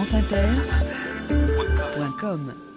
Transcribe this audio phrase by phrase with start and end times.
[0.00, 0.70] franceinter.com
[1.92, 2.69] Sur les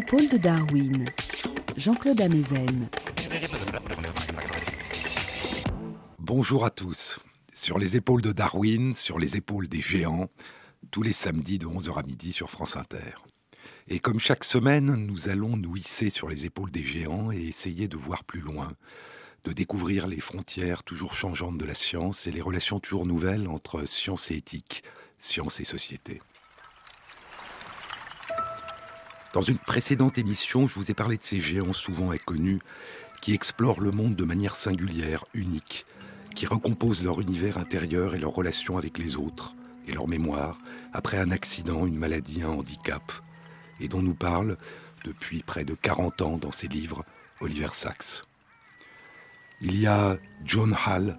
[0.00, 1.04] épaules de Darwin,
[1.76, 2.88] Jean-Claude Amezen.
[6.18, 7.20] Bonjour à tous.
[7.52, 10.30] Sur les épaules de Darwin, sur les épaules des géants,
[10.90, 13.12] tous les samedis de 11h à midi sur France Inter.
[13.88, 17.86] Et comme chaque semaine, nous allons nous hisser sur les épaules des géants et essayer
[17.86, 18.72] de voir plus loin,
[19.44, 23.84] de découvrir les frontières toujours changeantes de la science et les relations toujours nouvelles entre
[23.84, 24.82] science et éthique,
[25.18, 26.22] science et société.
[29.32, 32.58] Dans une précédente émission, je vous ai parlé de ces géants souvent inconnus
[33.20, 35.86] qui explorent le monde de manière singulière, unique,
[36.34, 39.54] qui recomposent leur univers intérieur et leurs relations avec les autres
[39.86, 40.58] et leur mémoire
[40.92, 43.12] après un accident, une maladie, un handicap,
[43.78, 44.56] et dont nous parle
[45.04, 47.04] depuis près de 40 ans dans ses livres
[47.40, 48.24] Oliver Sacks.
[49.60, 51.16] Il y a John Hall,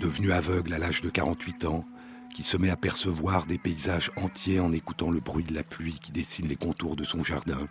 [0.00, 1.84] devenu aveugle à l'âge de 48 ans,
[2.34, 5.98] qui se met à percevoir des paysages entiers en écoutant le bruit de la pluie
[6.00, 7.68] qui dessine les contours de son jardin.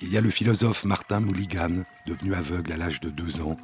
[0.00, 3.56] Il y a le philosophe Martin Mulligan, devenu aveugle à l'âge de deux ans,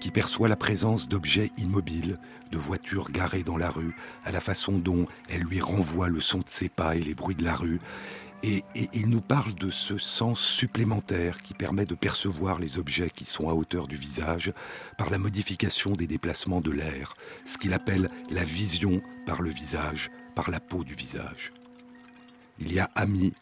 [0.00, 2.18] qui perçoit la présence d'objets immobiles,
[2.50, 6.38] de voitures garées dans la rue, à la façon dont elles lui renvoient le son
[6.38, 7.78] de ses pas et les bruits de la rue,
[8.42, 13.24] et, il nous parle de ce sens supplémentaire qui permet de percevoir les objets qui
[13.24, 14.52] sont à hauteur du visage
[14.98, 20.10] par la modification des déplacements de l'air, ce qu'il appelle la vision par le visage,
[20.34, 21.52] par la peau du visage.
[22.58, 23.32] Il y a Ami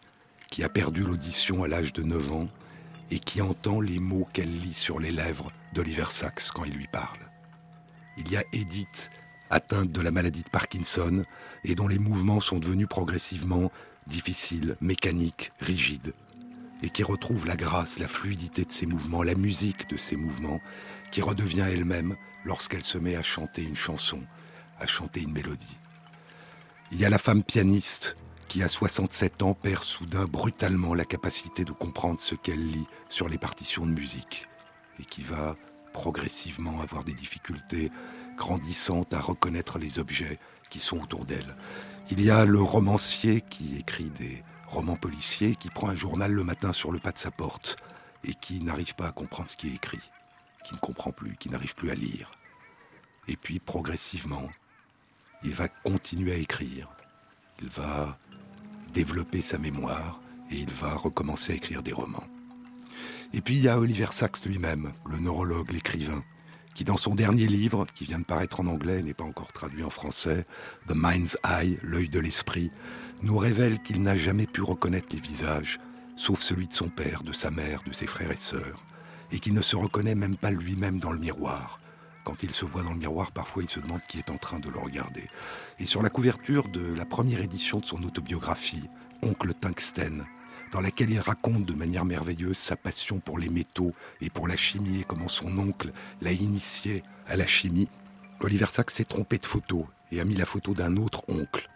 [0.50, 2.49] qui a perdu l'audition à l'âge de 9 ans
[3.10, 6.89] et qui entend les mots qu'elle lit sur les lèvres d'Oliver Sacks quand il lui
[6.89, 7.19] parle.
[8.19, 9.10] Il y a Edith,
[9.50, 11.25] atteinte de la maladie de Parkinson
[11.65, 13.71] et dont les mouvements sont devenus progressivement
[14.10, 16.12] difficile, mécanique, rigide,
[16.82, 20.60] et qui retrouve la grâce, la fluidité de ses mouvements, la musique de ses mouvements,
[21.10, 24.21] qui redevient elle-même lorsqu'elle se met à chanter une chanson,
[24.78, 25.78] à chanter une mélodie.
[26.93, 28.16] Il y a la femme pianiste
[28.48, 33.28] qui, à 67 ans, perd soudain brutalement la capacité de comprendre ce qu'elle lit sur
[33.28, 34.48] les partitions de musique,
[34.98, 35.56] et qui va
[35.92, 37.91] progressivement avoir des difficultés
[38.37, 40.38] grandissantes à reconnaître les objets
[40.69, 41.56] qui sont autour d'elle.
[42.12, 46.43] Il y a le romancier qui écrit des romans policiers, qui prend un journal le
[46.43, 47.76] matin sur le pas de sa porte
[48.25, 50.10] et qui n'arrive pas à comprendre ce qui est écrit,
[50.65, 52.32] qui ne comprend plus, qui n'arrive plus à lire.
[53.28, 54.50] Et puis progressivement,
[55.44, 56.88] il va continuer à écrire,
[57.62, 58.19] il va
[58.92, 62.27] développer sa mémoire et il va recommencer à écrire des romans.
[63.32, 66.25] Et puis il y a Oliver Sacks lui-même, le neurologue, l'écrivain,
[66.80, 69.82] qui dans son dernier livre, qui vient de paraître en anglais, n'est pas encore traduit
[69.82, 70.46] en français,
[70.88, 72.70] The Mind's Eye, l'œil de l'esprit,
[73.22, 75.78] nous révèle qu'il n'a jamais pu reconnaître les visages,
[76.16, 78.82] sauf celui de son père, de sa mère, de ses frères et sœurs,
[79.30, 81.80] et qu'il ne se reconnaît même pas lui-même dans le miroir.
[82.24, 84.58] Quand il se voit dans le miroir, parfois il se demande qui est en train
[84.58, 85.28] de le regarder.
[85.80, 88.88] Et sur la couverture de la première édition de son autobiographie,
[89.20, 90.24] Oncle Tungsten,
[90.72, 94.56] dans laquelle il raconte de manière merveilleuse sa passion pour les métaux et pour la
[94.56, 97.88] chimie et comment son oncle l'a initié à la chimie,
[98.41, 101.69] Oliver Sacks s'est trompé de photo et a mis la photo d'un autre oncle,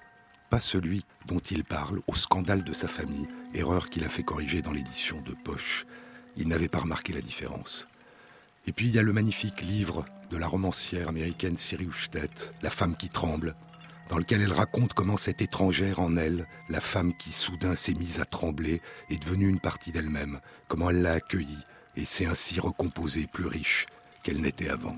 [0.51, 4.63] pas celui dont il parle, au scandale de sa famille, erreur qu'il a fait corriger
[4.63, 5.87] dans l'édition de Poche.
[6.37, 7.87] Il n'avait pas remarqué la différence.
[8.67, 12.71] Et puis il y a le magnifique livre de la romancière américaine Siri Hustvedt, La
[12.71, 13.55] femme qui tremble,
[14.09, 18.21] dans lequel elle raconte comment cette étrangère en elle, la femme qui soudain s'est mise
[18.21, 21.65] à trembler, est devenue une partie d'elle-même, comment elle l'a accueillie
[21.97, 23.87] et s'est ainsi recomposée plus riche
[24.23, 24.97] qu'elle n'était avant.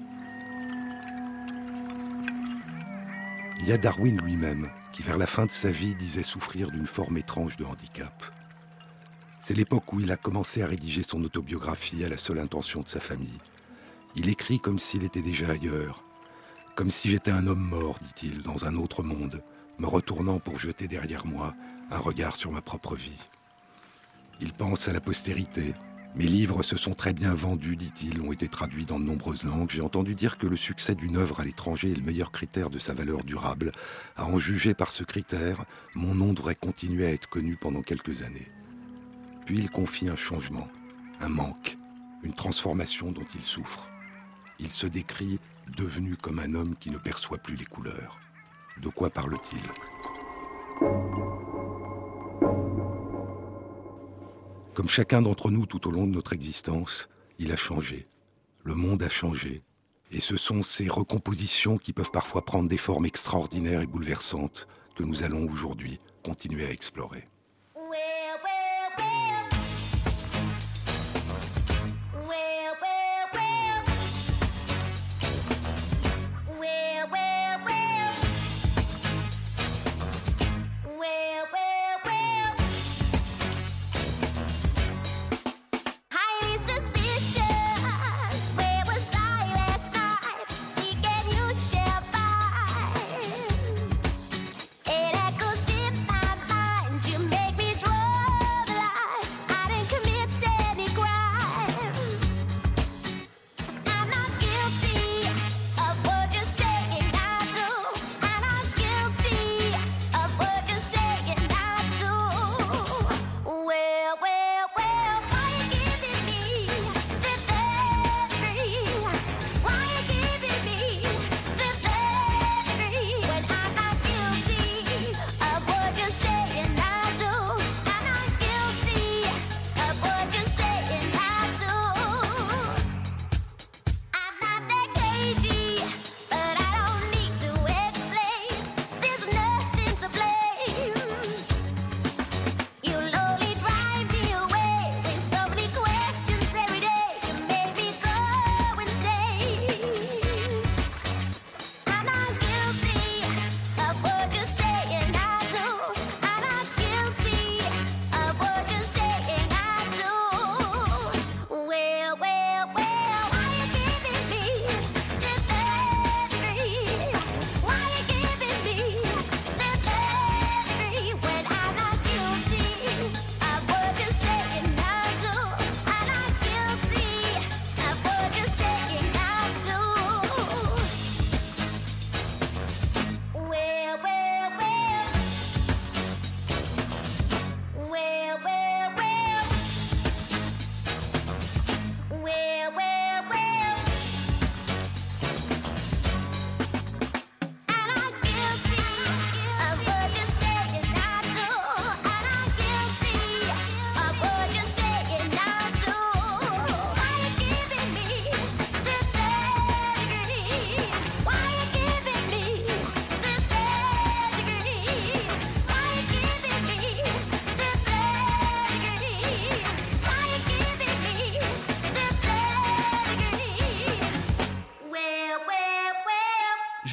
[3.58, 6.86] Il y a Darwin lui-même, qui vers la fin de sa vie disait souffrir d'une
[6.86, 8.24] forme étrange de handicap.
[9.40, 12.88] C'est l'époque où il a commencé à rédiger son autobiographie à la seule intention de
[12.88, 13.38] sa famille.
[14.14, 16.05] Il écrit comme s'il était déjà ailleurs,
[16.76, 19.42] comme si j'étais un homme mort, dit-il, dans un autre monde,
[19.78, 21.54] me retournant pour jeter derrière moi
[21.90, 23.18] un regard sur ma propre vie.
[24.40, 25.74] Il pense à la postérité.
[26.14, 29.70] Mes livres se sont très bien vendus, dit-il, ont été traduits dans de nombreuses langues.
[29.70, 32.78] J'ai entendu dire que le succès d'une œuvre à l'étranger est le meilleur critère de
[32.78, 33.72] sa valeur durable.
[34.14, 35.64] À en juger par ce critère,
[35.94, 38.48] mon nom devrait continuer à être connu pendant quelques années.
[39.46, 40.68] Puis il confie un changement,
[41.20, 41.78] un manque,
[42.22, 43.88] une transformation dont il souffre.
[44.58, 48.18] il se décrit devenu comme un homme qui ne perçoit plus les couleurs.
[48.80, 49.62] De quoi parle-t-il?
[54.74, 57.08] Comme chacun d'entre nous tout au long de notre existence,
[57.38, 58.06] il a changé.
[58.62, 59.62] Le monde a changé.
[60.12, 65.02] Et ce sont ces recompositions qui peuvent parfois prendre des formes extraordinaires et bouleversantes que
[65.02, 67.28] nous allons aujourd'hui continuer à explorer.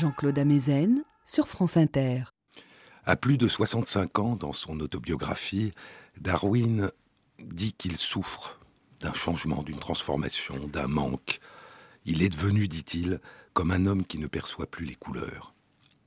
[0.03, 2.23] Jean-Claude Amezen sur France Inter.
[3.05, 5.71] À plus de 65 ans, dans son autobiographie,
[6.19, 6.91] Darwin
[7.39, 8.59] dit qu'il souffre
[8.99, 11.39] d'un changement, d'une transformation, d'un manque.
[12.03, 13.21] Il est devenu, dit-il,
[13.53, 15.55] comme un homme qui ne perçoit plus les couleurs.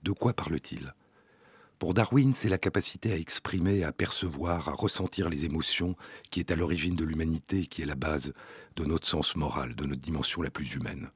[0.03, 0.93] De quoi parle-t-il?
[1.79, 5.97] Pour Darwin, c'est la capacité à exprimer, à percevoir, à ressentir les émotions
[6.31, 8.35] qui est à l'origine de l'humanité, qui est la base
[8.77, 11.09] de notre sens moral, de notre dimension la plus humaine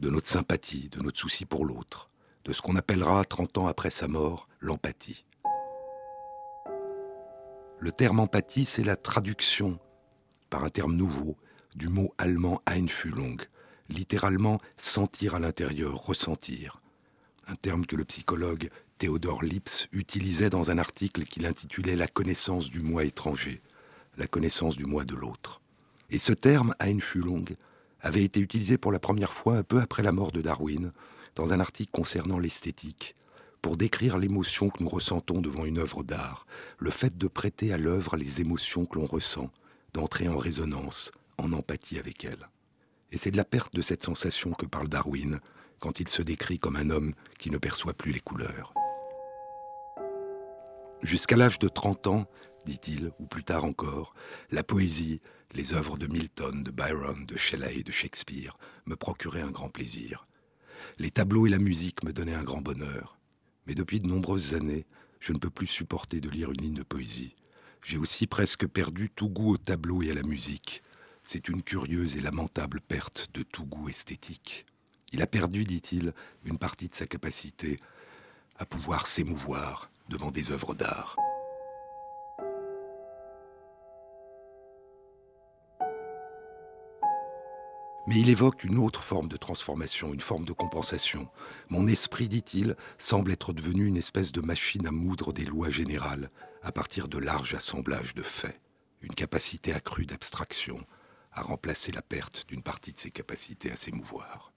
[0.00, 2.10] de notre sympathie, de notre souci pour l'autre,
[2.44, 5.24] de ce qu'on appellera, 30 ans après sa mort, l'empathie.
[7.78, 9.78] Le terme empathie, c'est la traduction,
[10.50, 11.36] par un terme nouveau,
[11.74, 13.40] du mot allemand Einfühlung,
[13.88, 16.80] littéralement sentir à l'intérieur, ressentir.
[17.46, 22.70] Un terme que le psychologue Théodore Lips utilisait dans un article qu'il intitulait La connaissance
[22.70, 23.60] du moi étranger,
[24.16, 25.60] la connaissance du moi de l'autre.
[26.10, 27.56] Et ce terme Einfühlung
[28.04, 30.92] avait été utilisé pour la première fois un peu après la mort de Darwin,
[31.34, 33.16] dans un article concernant l'esthétique,
[33.62, 36.46] pour décrire l'émotion que nous ressentons devant une œuvre d'art,
[36.78, 39.50] le fait de prêter à l'œuvre les émotions que l'on ressent,
[39.94, 42.50] d'entrer en résonance, en empathie avec elle.
[43.10, 45.40] Et c'est de la perte de cette sensation que parle Darwin
[45.80, 48.74] quand il se décrit comme un homme qui ne perçoit plus les couleurs.
[51.02, 52.26] Jusqu'à l'âge de 30 ans,
[52.66, 54.14] dit-il, ou plus tard encore,
[54.50, 55.20] la poésie,
[55.54, 58.56] les œuvres de Milton, de Byron, de Shelley, de Shakespeare
[58.86, 60.24] me procuraient un grand plaisir.
[60.98, 63.18] Les tableaux et la musique me donnaient un grand bonheur.
[63.66, 64.84] Mais depuis de nombreuses années,
[65.20, 67.36] je ne peux plus supporter de lire une ligne de poésie.
[67.84, 70.82] J'ai aussi presque perdu tout goût au tableau et à la musique.
[71.22, 74.66] C'est une curieuse et lamentable perte de tout goût esthétique.
[75.12, 76.12] Il a perdu, dit-il,
[76.44, 77.78] une partie de sa capacité
[78.58, 81.16] à pouvoir s'émouvoir devant des œuvres d'art.
[88.06, 91.28] Mais il évoque une autre forme de transformation, une forme de compensation.
[91.70, 96.30] Mon esprit, dit-il, semble être devenu une espèce de machine à moudre des lois générales
[96.62, 98.60] à partir de larges assemblages de faits,
[99.02, 100.84] une capacité accrue d'abstraction
[101.32, 104.52] à remplacer la perte d'une partie de ses capacités à s'émouvoir.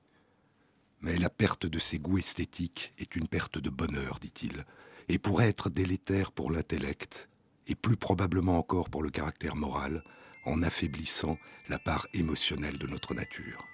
[1.01, 4.65] Mais la perte de ses goûts esthétiques est une perte de bonheur, dit-il,
[5.09, 7.29] et pourrait être délétère pour l'intellect,
[7.67, 10.03] et plus probablement encore pour le caractère moral,
[10.47, 11.37] en affaiblissant
[11.69, 13.67] la part émotionnelle de notre nature.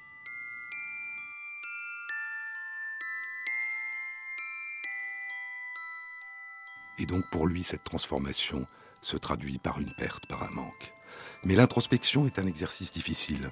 [6.98, 8.68] Et donc pour lui, cette transformation
[9.02, 10.94] se traduit par une perte, par un manque.
[11.44, 13.52] Mais l'introspection est un exercice difficile,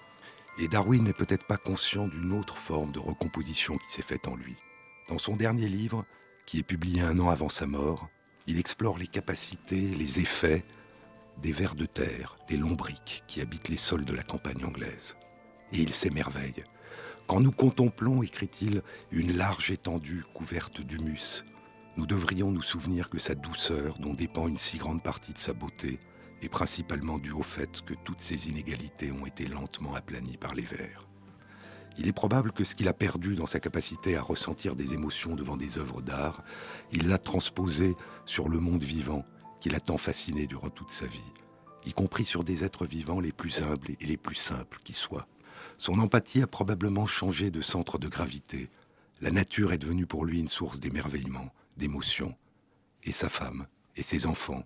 [0.57, 4.35] et Darwin n'est peut-être pas conscient d'une autre forme de recomposition qui s'est faite en
[4.35, 4.55] lui.
[5.09, 6.05] Dans son dernier livre,
[6.45, 8.09] qui est publié un an avant sa mort,
[8.47, 10.63] il explore les capacités, les effets,
[11.37, 15.15] des vers de terre, les lombriques qui habitent les sols de la campagne anglaise.
[15.73, 16.63] Et il s'émerveille.
[17.27, 21.43] Quand nous contemplons, écrit-il, une large étendue couverte d'humus,
[21.97, 25.53] nous devrions nous souvenir que sa douceur, dont dépend une si grande partie de sa
[25.53, 25.99] beauté,
[26.41, 30.63] est principalement due au fait que toutes ces inégalités ont été lentement aplanies par les
[30.63, 31.07] vers.
[31.97, 35.35] Il est probable que ce qu'il a perdu dans sa capacité à ressentir des émotions
[35.35, 36.43] devant des œuvres d'art,
[36.91, 37.95] il l'a transposé
[38.25, 39.25] sur le monde vivant
[39.61, 41.19] qui l'a tant fasciné durant toute sa vie,
[41.85, 45.27] y compris sur des êtres vivants les plus humbles et les plus simples qui soient.
[45.77, 48.69] Son empathie a probablement changé de centre de gravité.
[49.21, 52.35] La nature est devenue pour lui une source d'émerveillement, d'émotion.
[53.03, 54.63] Et sa femme, et ses enfants,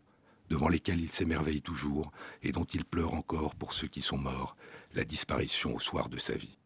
[0.49, 2.11] devant lesquels il s'émerveille toujours
[2.41, 4.55] et dont il pleure encore pour ceux qui sont morts,
[4.93, 6.57] la disparition au soir de sa vie.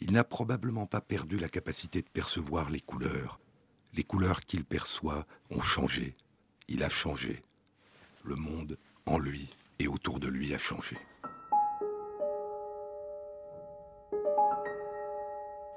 [0.00, 3.40] Il n'a probablement pas perdu la capacité de percevoir les couleurs.
[3.94, 6.16] Les couleurs qu'il perçoit ont changé,
[6.68, 7.42] il a changé.
[8.24, 10.96] Le monde en lui et autour de lui a changé.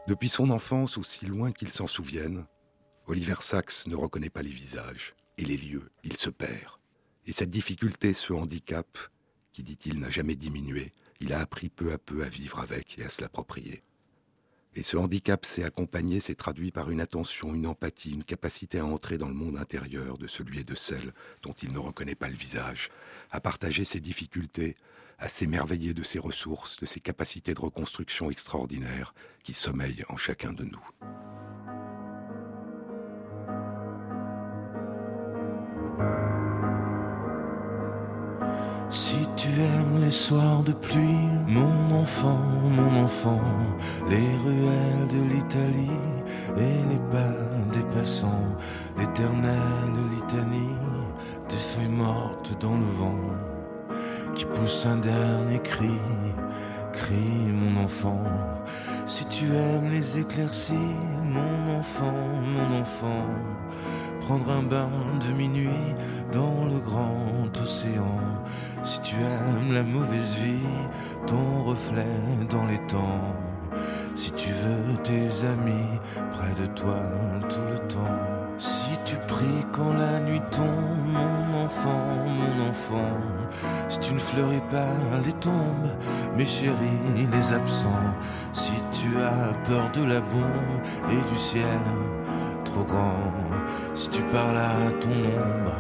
[0.08, 2.46] Depuis son enfance, aussi loin qu'il s'en souvienne,
[3.08, 6.80] Oliver Sacks ne reconnaît pas les visages et les lieux, il se perd.
[7.26, 9.00] Et cette difficulté, ce handicap,
[9.52, 13.06] qui dit-il n'a jamais diminué, il a appris peu à peu à vivre avec et
[13.06, 13.82] à se l'approprier.
[14.78, 18.86] Et ce handicap s'est accompagné, s'est traduit par une attention, une empathie, une capacité à
[18.86, 21.14] entrer dans le monde intérieur de celui et de celle
[21.44, 22.90] dont il ne reconnaît pas le visage,
[23.32, 24.76] à partager ses difficultés,
[25.18, 29.14] à s'émerveiller de ses ressources, de ses capacités de reconstruction extraordinaires
[29.44, 31.45] qui sommeillent en chacun de nous.
[38.96, 43.42] Si tu aimes les soirs de pluie, mon enfant, mon enfant,
[44.10, 46.00] les ruelles de l'Italie
[46.56, 47.36] et les pas
[47.74, 48.56] des passants,
[48.98, 50.78] l'éternelle litanie
[51.50, 53.20] des feuilles mortes dans le vent,
[54.34, 56.00] qui pousse un dernier cri,
[56.94, 58.24] cri mon enfant.
[59.06, 62.14] Si tu aimes les éclaircies, mon enfant,
[62.54, 63.26] mon enfant,
[64.22, 65.84] prendre un bain de minuit
[66.32, 68.22] dans le grand océan
[68.86, 70.70] si tu aimes la mauvaise vie,
[71.26, 72.06] ton reflet
[72.50, 73.36] dans les temps.
[74.14, 76.00] Si tu veux tes amis
[76.32, 77.02] près de toi
[77.50, 78.20] tout le temps.
[78.58, 83.18] Si tu pries quand la nuit tombe, mon enfant, mon enfant.
[83.90, 84.88] Si tu ne fleuris pas
[85.26, 85.90] les tombes,
[86.38, 88.14] mes chéris, les absents.
[88.54, 91.66] Si tu as peur de la bombe et du ciel
[92.64, 93.34] trop grand.
[93.94, 95.76] Si tu parles à ton ombre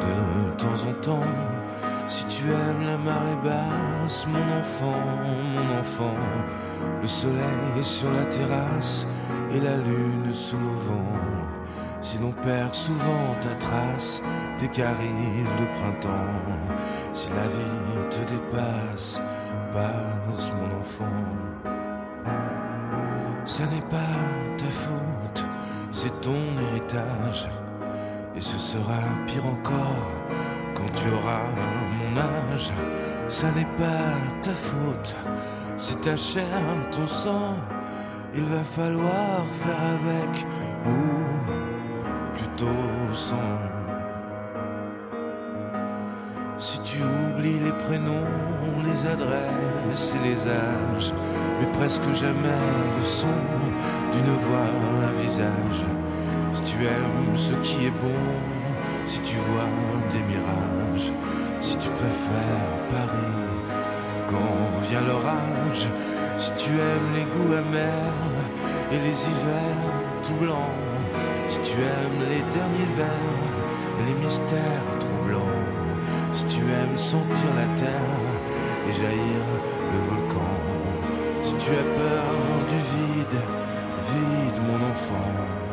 [0.00, 1.63] de temps en temps
[2.14, 5.02] si tu aimes la marée basse, mon enfant,
[5.52, 6.16] mon enfant,
[7.02, 9.04] le soleil est sur la terrasse
[9.52, 11.20] et la lune sous le vent.
[12.00, 14.22] Si l'on perd souvent ta trace
[14.60, 16.38] dès qu'arrive le printemps,
[17.12, 19.20] si la vie te dépasse,
[19.72, 21.20] passe mon enfant.
[23.44, 24.20] Ça n'est pas
[24.56, 25.44] ta faute,
[25.90, 27.48] c'est ton héritage,
[28.36, 30.12] et ce sera pire encore
[30.74, 31.44] quand tu auras
[31.98, 32.72] mon âge,
[33.28, 35.16] ça n'est pas ta faute,
[35.76, 36.44] c'est ta chair,
[36.90, 37.56] ton sang.
[38.36, 40.46] Il va falloir faire avec,
[40.86, 43.60] ou plutôt sans.
[46.58, 51.12] Si tu oublies les prénoms, les adresses et les âges,
[51.60, 52.60] mais presque jamais
[52.96, 53.28] le son
[54.12, 54.70] d'une voix,
[55.06, 55.86] un visage.
[56.52, 58.53] Si tu aimes ce qui est bon,
[59.06, 59.68] si tu vois
[60.10, 61.12] des mirages,
[61.60, 63.44] si tu préfères Paris
[64.28, 65.88] quand vient l'orage,
[66.36, 68.34] si tu aimes les goûts amers
[68.92, 70.74] et les hivers tout blancs,
[71.48, 73.06] si tu aimes les derniers vers
[74.00, 75.62] et les mystères troublants,
[76.32, 78.34] si tu aimes sentir la terre
[78.88, 79.44] et jaillir
[79.92, 80.40] le volcan,
[81.42, 83.40] Si tu as peur du vide,
[84.10, 85.63] vide mon enfant.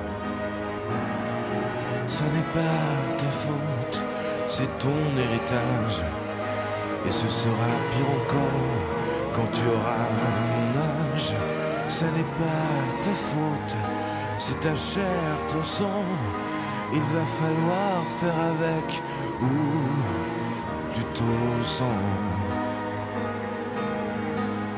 [2.11, 4.03] Ça n'est pas ta faute,
[4.45, 6.03] c'est ton héritage.
[7.07, 10.09] Et ce sera pire encore quand tu auras
[10.53, 11.33] mon âge.
[11.87, 13.77] Ça n'est pas ta faute,
[14.35, 16.03] c'est ta chair, ton sang.
[16.91, 19.01] Il va falloir faire avec
[19.41, 22.03] ou plutôt sans.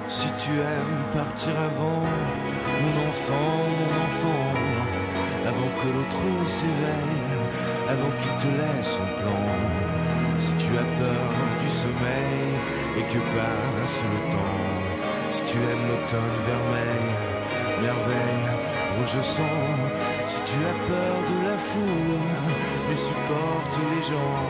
[0.07, 2.05] Si tu aimes partir avant,
[2.81, 5.02] mon enfant, mon enfant,
[5.45, 7.23] avant que l'autre s'éveille,
[7.89, 9.45] avant qu'il te laisse en plan.
[10.39, 12.51] Si tu as peur du sommeil
[12.97, 14.63] et que passe le temps,
[15.31, 17.09] si tu aimes l'automne vermeil,
[17.81, 18.49] merveille,
[18.97, 19.59] rouge sang,
[20.25, 22.19] si tu as peur de la foule,
[22.89, 24.43] mais supporte les gens,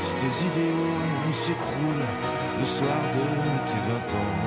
[0.00, 2.10] si tes idéaux s'écroulent
[2.58, 3.24] le soir de
[3.66, 4.38] tes vingt ans,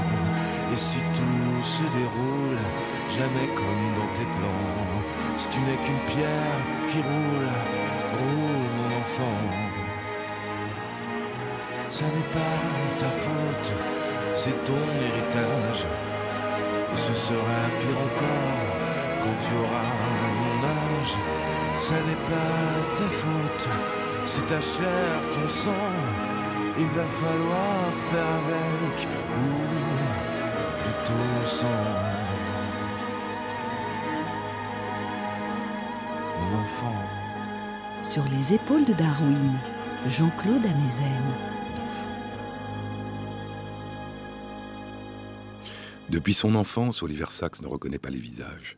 [0.71, 2.59] et si tout se déroule
[3.09, 4.94] jamais comme dans tes plans,
[5.37, 7.49] si tu n'es qu'une pierre qui roule,
[8.19, 9.41] roule mon enfant.
[11.89, 12.57] Ça n'est pas
[12.97, 13.71] ta faute,
[14.33, 15.85] c'est ton héritage.
[16.93, 18.75] Et ce sera pire encore
[19.21, 19.91] quand tu auras
[20.43, 21.15] mon âge.
[21.77, 23.69] Ça n'est pas ta faute,
[24.23, 25.91] c'est ta chair, ton sang.
[26.77, 29.07] Il va falloir faire avec
[29.39, 32.04] ou plutôt sans.
[38.15, 39.59] Sur les épaules de Darwin,
[40.07, 41.23] Jean-Claude Amezen.
[46.07, 48.77] Depuis son enfance, Oliver Sacks ne reconnaît pas les visages.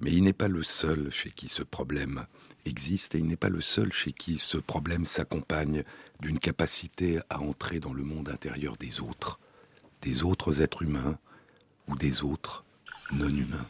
[0.00, 2.26] Mais il n'est pas le seul chez qui ce problème
[2.66, 5.82] existe et il n'est pas le seul chez qui ce problème s'accompagne
[6.20, 9.40] d'une capacité à entrer dans le monde intérieur des autres,
[10.02, 11.18] des autres êtres humains
[11.88, 12.64] ou des autres
[13.10, 13.66] non humains.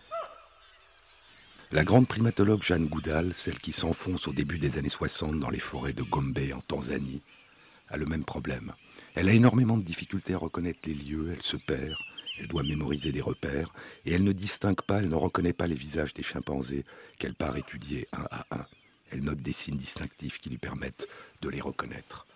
[1.70, 5.58] La grande primatologue Jeanne Goudal, celle qui s'enfonce au début des années 60 dans les
[5.58, 7.20] forêts de Gombe en Tanzanie,
[7.88, 8.72] a le même problème.
[9.14, 11.94] Elle a énormément de difficultés à reconnaître les lieux, elle se perd,
[12.40, 13.74] elle doit mémoriser des repères,
[14.06, 16.86] et elle ne distingue pas, elle ne reconnaît pas les visages des chimpanzés
[17.18, 18.64] qu'elle part étudier un à un.
[19.12, 21.06] Elle note des signes distinctifs qui lui permettent
[21.42, 22.26] de les reconnaître.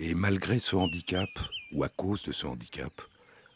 [0.00, 1.30] Et malgré ce handicap,
[1.72, 2.92] ou à cause de ce handicap,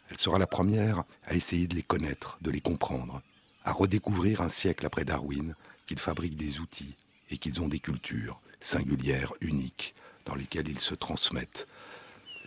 [0.09, 3.21] elle sera la première à essayer de les connaître, de les comprendre,
[3.67, 5.55] à redécouvrir un siècle après Darwin
[5.87, 6.97] qu'ils fabriquent des outils
[7.31, 11.67] et qu'ils ont des cultures singulières, uniques, dans lesquelles ils se transmettent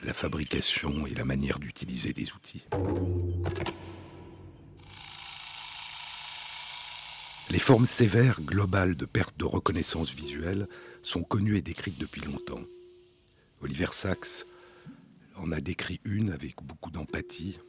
[0.01, 2.63] la fabrication et la manière d'utiliser des outils.
[7.49, 10.67] Les formes sévères globales de perte de reconnaissance visuelle
[11.01, 12.63] sont connues et décrites depuis longtemps.
[13.61, 14.45] Oliver Sacks
[15.35, 17.59] en a décrit une avec beaucoup d'empathie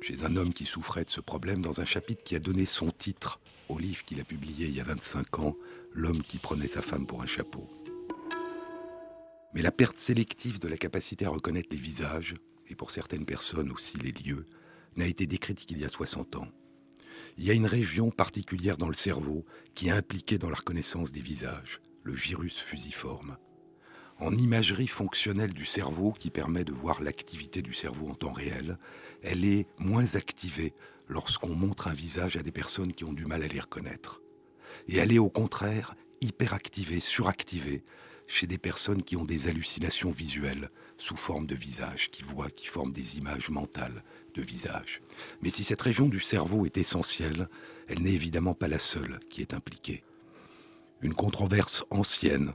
[0.00, 2.90] chez un homme qui souffrait de ce problème dans un chapitre qui a donné son
[2.90, 5.56] titre au livre qu'il a publié il y a 25 ans,
[5.92, 7.68] L'homme qui prenait sa femme pour un chapeau.
[9.54, 12.34] Mais la perte sélective de la capacité à reconnaître les visages,
[12.68, 14.46] et pour certaines personnes aussi les lieux,
[14.94, 16.48] n'a été décrite qu'il y a 60 ans.
[17.38, 21.10] Il y a une région particulière dans le cerveau qui est impliquée dans la reconnaissance
[21.10, 23.36] des visages, le gyrus fusiforme.
[24.20, 28.78] En imagerie fonctionnelle du cerveau qui permet de voir l'activité du cerveau en temps réel,
[29.22, 30.74] elle est moins activée
[31.08, 34.20] lorsqu'on montre un visage à des personnes qui ont du mal à les reconnaître.
[34.88, 37.82] Et elle est au contraire hyperactivée, suractivée
[38.26, 42.66] chez des personnes qui ont des hallucinations visuelles sous forme de visage, qui voient, qui
[42.66, 44.04] forment des images mentales
[44.34, 45.00] de visage.
[45.40, 47.48] Mais si cette région du cerveau est essentielle,
[47.88, 50.04] elle n'est évidemment pas la seule qui est impliquée.
[51.00, 52.52] Une controverse ancienne.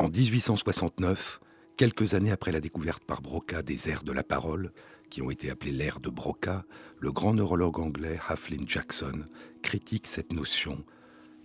[0.00, 1.40] En 1869,
[1.76, 4.72] quelques années après la découverte par Broca des aires de la parole,
[5.10, 6.64] qui ont été appelées l'air de Broca,
[7.00, 9.26] le grand neurologue anglais Haflin Jackson
[9.60, 10.82] critique cette notion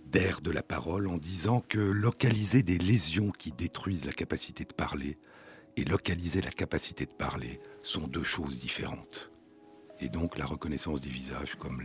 [0.06, 4.72] d'air de la parole en disant que localiser des lésions qui détruisent la capacité de
[4.72, 5.18] parler
[5.76, 9.30] et localiser la capacité de parler sont deux choses différentes.
[10.00, 11.82] Et donc la reconnaissance des visages, comme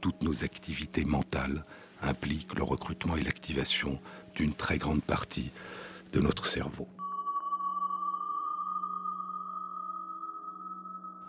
[0.00, 1.66] toutes nos activités mentales,
[2.00, 4.00] implique le recrutement et l'activation
[4.34, 5.50] d'une très grande partie
[6.12, 6.88] de notre cerveau.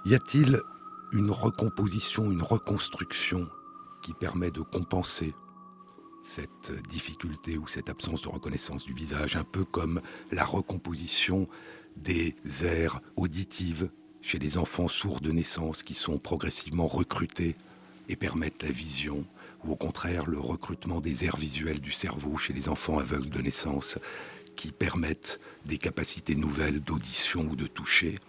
[0.06, 0.62] Y a-t-il
[1.12, 3.50] une recomposition, une reconstruction
[4.02, 5.36] qui permet de compenser
[6.22, 11.48] cette difficulté ou cette absence de reconnaissance du visage, un peu comme la recomposition
[11.96, 13.90] des aires auditives
[14.22, 17.56] chez les enfants sourds de naissance qui sont progressivement recrutés
[18.10, 19.26] et permettent la vision,
[19.64, 23.42] ou au contraire le recrutement des aires visuelles du cerveau chez les enfants aveugles de
[23.42, 23.98] naissance
[24.60, 28.20] qui permettent des capacités nouvelles d'audition ou de toucher,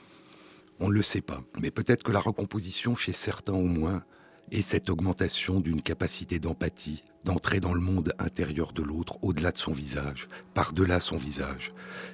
[0.79, 4.05] On ne le sait pas, mais peut-être que la recomposition, chez certains au moins,
[4.53, 9.59] est cette augmentation d'une capacité d'empathie, d'entrer dans le monde intérieur de l'autre, au-delà de
[9.59, 11.71] son visage, par-delà son visage,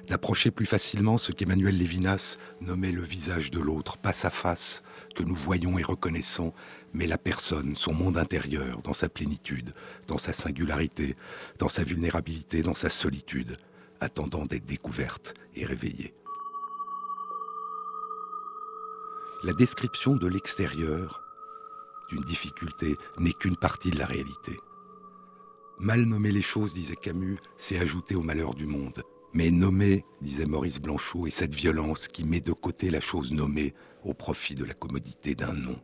[0.07, 4.81] d'approcher plus facilement ce qu'Emmanuel Lévinas nommait le visage de l'autre, pas sa face,
[5.13, 6.53] que nous voyons et reconnaissons,
[6.91, 9.75] mais la personne, son monde intérieur, dans sa plénitude,
[10.07, 11.15] dans sa singularité,
[11.59, 13.55] dans sa vulnérabilité, dans sa solitude,
[13.99, 16.13] attendant d'être découverte et réveillée.
[19.43, 21.23] La description de l'extérieur
[22.09, 24.57] d'une difficulté n'est qu'une partie de la réalité.
[25.79, 29.03] Mal nommer les choses, disait Camus, c'est ajouter au malheur du monde.
[29.33, 33.75] Mais nommer, disait Maurice Blanchot, est cette violence qui met de côté la chose nommée
[34.03, 35.79] au profit de la commodité d'un nom.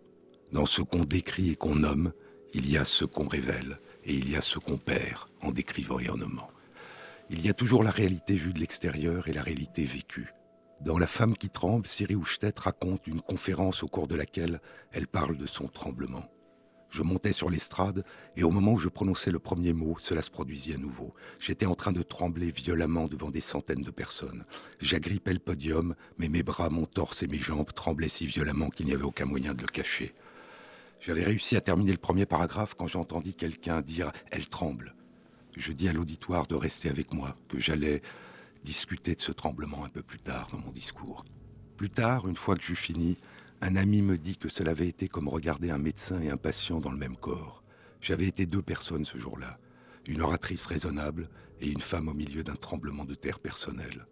[0.51, 2.11] Dans ce qu'on décrit et qu'on nomme,
[2.53, 5.99] il y a ce qu'on révèle et il y a ce qu'on perd en décrivant
[5.99, 6.49] et en nommant.
[7.33, 10.35] Il y a toujours la réalité vue de l'extérieur et la réalité vécue.
[10.81, 15.07] Dans La femme qui tremble, Siri Houchtet raconte une conférence au cours de laquelle elle
[15.07, 16.29] parle de son tremblement.
[16.91, 18.05] Je montais sur l'estrade
[18.37, 21.15] et au moment où je prononçais le premier mot, cela se produisit à nouveau.
[21.39, 24.45] J'étais en train de trembler violemment devant des centaines de personnes.
[24.79, 28.85] J'agrippais le podium, mais mes bras, mon torse et mes jambes tremblaient si violemment qu'il
[28.85, 30.13] n'y avait aucun moyen de le cacher.
[30.99, 34.93] J'avais réussi à terminer le premier paragraphe quand j'entendis quelqu'un dire⁇ Elle tremble⁇
[35.55, 38.01] Je dis à l'auditoire de rester avec moi, que j'allais
[38.63, 41.23] discuter de ce tremblement un peu plus tard dans mon discours.
[41.77, 43.17] Plus tard, une fois que j'eus fini,
[43.61, 46.79] un ami me dit que cela avait été comme regarder un médecin et un patient
[46.79, 47.63] dans le même corps.
[48.01, 49.59] J'avais été deux personnes ce jour-là,
[50.07, 51.29] une oratrice raisonnable
[51.61, 54.07] et une femme au milieu d'un tremblement de terre personnel.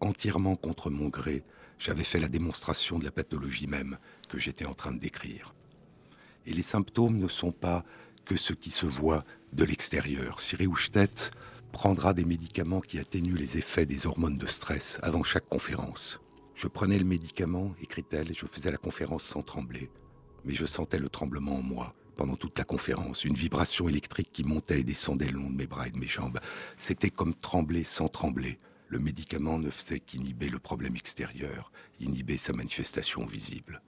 [0.00, 1.42] Entièrement contre mon gré,
[1.78, 5.54] j'avais fait la démonstration de la pathologie même que j'étais en train de décrire.
[6.46, 7.84] Et les symptômes ne sont pas
[8.24, 10.40] que ce qui se voit de l'extérieur.
[10.40, 11.30] Siri Houchtet
[11.72, 16.20] prendra des médicaments qui atténuent les effets des hormones de stress avant chaque conférence.
[16.54, 19.90] Je prenais le médicament, écrit-elle, et je faisais la conférence sans trembler.
[20.44, 24.42] Mais je sentais le tremblement en moi pendant toute la conférence, une vibration électrique qui
[24.42, 26.40] montait et descendait le long de mes bras et de mes jambes.
[26.76, 28.58] C'était comme trembler sans trembler.
[28.88, 33.82] Le médicament ne faisait qu'inhiber le problème extérieur, inhiber sa manifestation visible.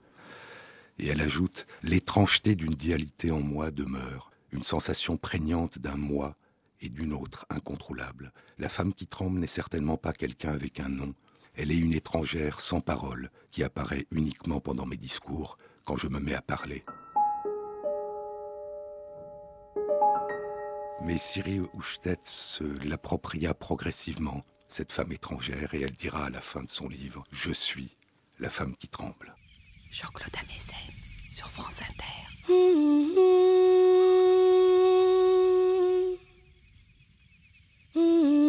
[0.99, 6.35] Et elle ajoute, l'étrangeté d'une dualité en moi demeure, une sensation prégnante d'un moi
[6.81, 8.31] et d'une autre incontrôlable.
[8.57, 11.13] La femme qui tremble n'est certainement pas quelqu'un avec un nom,
[11.61, 16.19] elle est une étrangère sans parole qui apparaît uniquement pendant mes discours quand je me
[16.19, 16.85] mets à parler.
[21.03, 26.63] Mais Cyril Houchtet se l'appropria progressivement, cette femme étrangère, et elle dira à la fin
[26.63, 27.97] de son livre Je suis
[28.39, 29.35] la femme qui tremble.
[29.91, 30.93] Jean-Claude Amezen
[31.29, 33.65] sur France Inter.
[37.99, 38.48] Mm-hmm.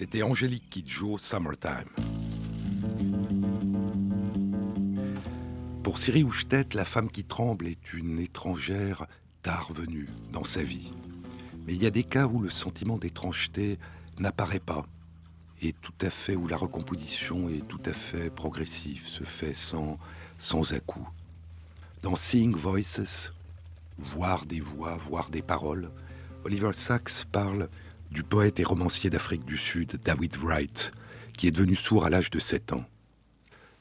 [0.00, 1.90] C'était Angélique Kidjo, Summertime.
[5.82, 9.04] Pour Siri Houchtet, la femme qui tremble est une étrangère
[9.42, 10.90] tard venue dans sa vie.
[11.66, 13.78] Mais il y a des cas où le sentiment d'étrangeté
[14.18, 14.86] n'apparaît pas,
[15.60, 19.98] et tout à fait où la recomposition est tout à fait progressive, se fait sans,
[20.38, 21.06] sans à-coup.
[22.02, 23.34] Dans Seeing Voices,
[23.98, 25.90] voir des voix, voir des paroles,
[26.46, 27.68] Oliver Sacks parle
[28.10, 30.92] du poète et romancier d'Afrique du Sud David Wright,
[31.36, 32.84] qui est devenu sourd à l'âge de 7 ans.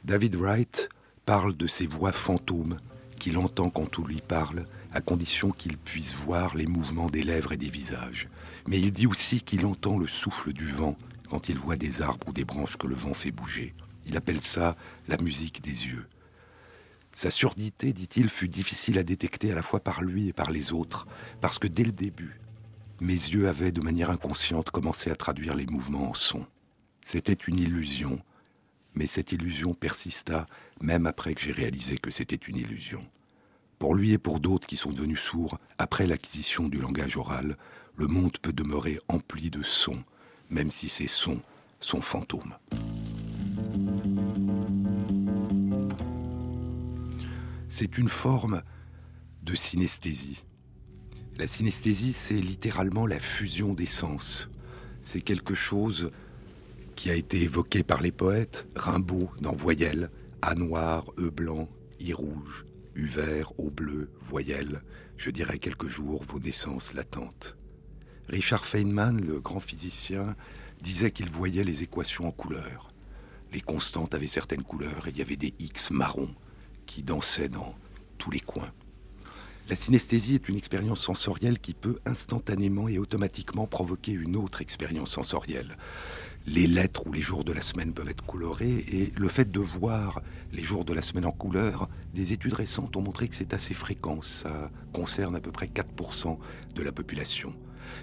[0.04, 0.90] David Wright
[1.26, 2.78] parle de ces voix fantômes
[3.20, 7.52] qu'il entend quand on lui parle, à condition qu'il puisse voir les mouvements des lèvres
[7.52, 8.28] et des visages.
[8.68, 10.98] Mais il dit aussi qu'il entend le souffle du vent
[11.30, 13.76] quand il voit des arbres ou des branches que le vent fait bouger.
[14.08, 14.76] Il appelle ça
[15.08, 16.08] la musique des yeux.
[17.12, 20.72] Sa surdité, dit-il, fut difficile à détecter à la fois par lui et par les
[20.72, 21.08] autres,
[21.42, 22.40] parce que dès le début,
[23.02, 26.46] mes yeux avaient de manière inconsciente commencé à traduire les mouvements en sons.
[27.02, 28.20] C'était une illusion,
[28.94, 30.46] mais cette illusion persista
[30.82, 33.06] même après que j'ai réalisé que c'était une illusion.
[33.78, 37.58] Pour lui et pour d'autres qui sont devenus sourds, après l'acquisition du langage oral,
[37.96, 40.04] le monde peut demeurer empli de sons,
[40.50, 41.42] même si ces sons
[41.80, 42.56] sont fantômes.
[47.70, 48.62] C'est une forme
[49.44, 50.44] de synesthésie
[51.40, 54.50] la synesthésie, c'est littéralement la fusion des sens.
[55.02, 56.12] C'est quelque chose
[56.98, 61.70] qui a été évoqué par les poètes, Rimbaud dans Voyelle, A noir, E blanc,
[62.02, 64.84] I rouge, U vert, O bleu, voyelle,
[65.16, 67.56] je dirais quelques jours vos naissances latentes.
[68.28, 70.36] Richard Feynman, le grand physicien,
[70.82, 72.90] disait qu'il voyait les équations en couleurs.
[73.54, 76.36] Les constantes avaient certaines couleurs et il y avait des X marrons
[76.86, 77.76] qui dansaient dans
[78.18, 78.74] tous les coins.
[79.70, 85.12] La synesthésie est une expérience sensorielle qui peut instantanément et automatiquement provoquer une autre expérience
[85.12, 85.78] sensorielle.
[86.48, 89.60] Les lettres ou les jours de la semaine peuvent être colorés et le fait de
[89.60, 93.54] voir les jours de la semaine en couleur, des études récentes ont montré que c'est
[93.54, 94.24] assez fréquent.
[94.24, 96.40] Ça concerne à peu près 4%
[96.74, 97.54] de la population.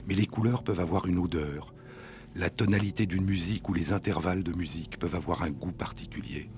[0.07, 1.74] Mais les couleurs peuvent avoir une odeur.
[2.37, 6.48] La tonalité d'une musique ou les intervalles de musique peuvent avoir un goût particulier.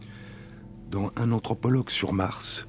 [0.90, 2.68] Dans Un anthropologue sur Mars,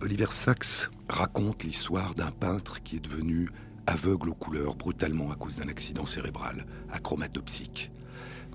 [0.00, 3.48] Oliver Sacks raconte l'histoire d'un peintre qui est devenu
[3.86, 7.90] aveugle aux couleurs brutalement à cause d'un accident cérébral, achromatopsique.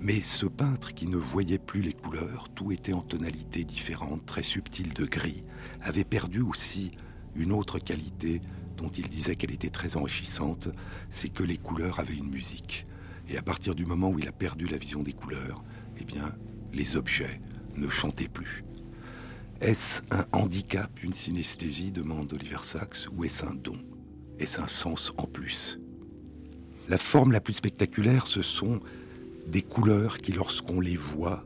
[0.00, 4.42] Mais ce peintre qui ne voyait plus les couleurs, tout était en tonalité différente, très
[4.42, 5.44] subtile de gris,
[5.82, 6.90] avait perdu aussi
[7.36, 8.40] une autre qualité
[8.76, 10.68] dont il disait qu'elle était très enrichissante,
[11.10, 12.86] c'est que les couleurs avaient une musique.
[13.28, 15.62] Et à partir du moment où il a perdu la vision des couleurs,
[15.98, 16.34] eh bien,
[16.72, 17.40] les objets
[17.76, 18.64] ne chantaient plus.
[19.60, 23.76] Est-ce un handicap, une synesthésie demande Oliver Sacks, ou est-ce un don?
[24.38, 25.78] Est-ce un sens en plus?
[26.88, 28.80] La forme la plus spectaculaire, ce sont
[29.46, 31.44] des couleurs qui, lorsqu'on les voit,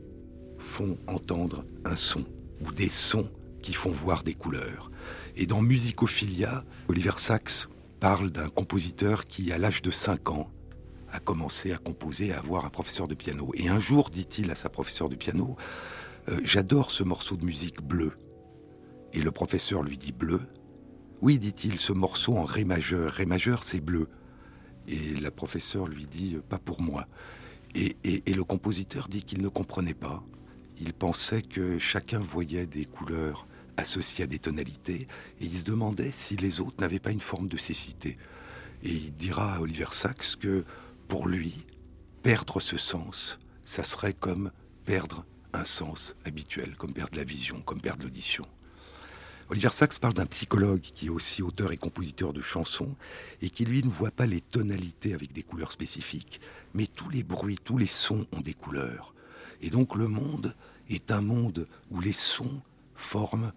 [0.59, 2.23] font entendre un son,
[2.61, 3.29] ou des sons
[3.61, 4.87] qui font voir des couleurs.
[5.35, 7.67] Et dans Musicophilia, Oliver Sacks
[7.99, 10.49] parle d'un compositeur qui, à l'âge de 5 ans,
[11.11, 13.51] a commencé à composer, à avoir un professeur de piano.
[13.55, 15.57] Et un jour, dit-il à sa professeure de piano,
[16.29, 18.13] euh, J'adore ce morceau de musique bleu.
[19.13, 20.41] Et le professeur lui dit bleu.
[21.21, 23.11] Oui, dit-il, ce morceau en ré majeur.
[23.11, 24.07] Ré majeur, c'est bleu.
[24.87, 27.07] Et la professeure lui dit pas pour moi.
[27.73, 30.23] Et, et le compositeur dit qu'il ne comprenait pas.
[30.79, 35.07] Il pensait que chacun voyait des couleurs associées à des tonalités,
[35.39, 38.17] et il se demandait si les autres n'avaient pas une forme de cécité.
[38.83, 40.63] Et il dira à Oliver Sacks que,
[41.07, 41.65] pour lui,
[42.23, 44.51] perdre ce sens, ça serait comme
[44.85, 45.25] perdre
[45.55, 48.45] un sens habituel, comme perdre la vision, comme perdre l'audition.
[49.49, 52.95] Oliver Sacks parle d'un psychologue qui est aussi auteur et compositeur de chansons
[53.41, 56.41] et qui lui ne voit pas les tonalités avec des couleurs spécifiques,
[56.73, 59.13] mais tous les bruits, tous les sons ont des couleurs.
[59.61, 60.55] Et donc le monde
[60.89, 62.61] est un monde où les sons
[62.95, 63.51] forment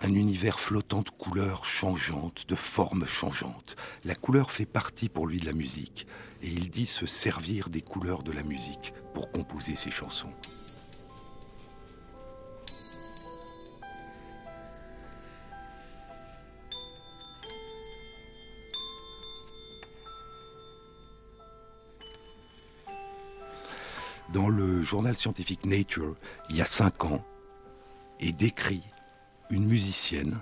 [0.00, 3.76] un univers flottant de couleurs changeantes, de formes changeantes.
[4.04, 6.06] La couleur fait partie pour lui de la musique,
[6.42, 10.32] et il dit se servir des couleurs de la musique pour composer ses chansons.
[24.32, 26.14] Dans le journal scientifique Nature,
[26.50, 27.24] il y a cinq ans,
[28.20, 28.84] est décrit
[29.50, 30.40] une musicienne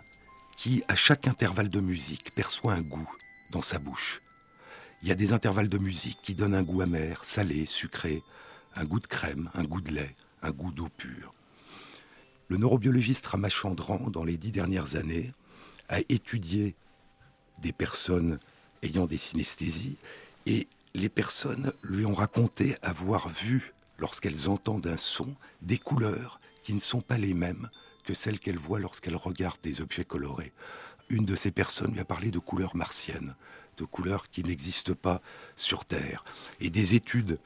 [0.59, 3.09] qui, à chaque intervalle de musique, perçoit un goût
[3.51, 4.20] dans sa bouche.
[5.01, 8.22] Il y a des intervalles de musique qui donnent un goût amer, salé, sucré,
[8.74, 11.33] un goût de crème, un goût de lait, un goût d'eau pure.
[12.48, 15.33] Le neurobiologiste Ramachandran, dans les dix dernières années,
[15.88, 16.74] a étudié
[17.62, 18.38] des personnes
[18.83, 19.96] ayant des synesthésies
[20.44, 26.75] et les personnes lui ont raconté avoir vu, lorsqu'elles entendent un son, des couleurs qui
[26.75, 27.69] ne sont pas les mêmes
[28.05, 30.53] que celles qu'elles voient lorsqu'elles regardent des objets colorés.
[31.09, 33.35] Une de ces personnes lui a parlé de couleurs martiennes,
[33.77, 35.21] de couleurs qui n'existent pas
[35.57, 36.25] sur Terre.
[36.61, 37.39] Et des études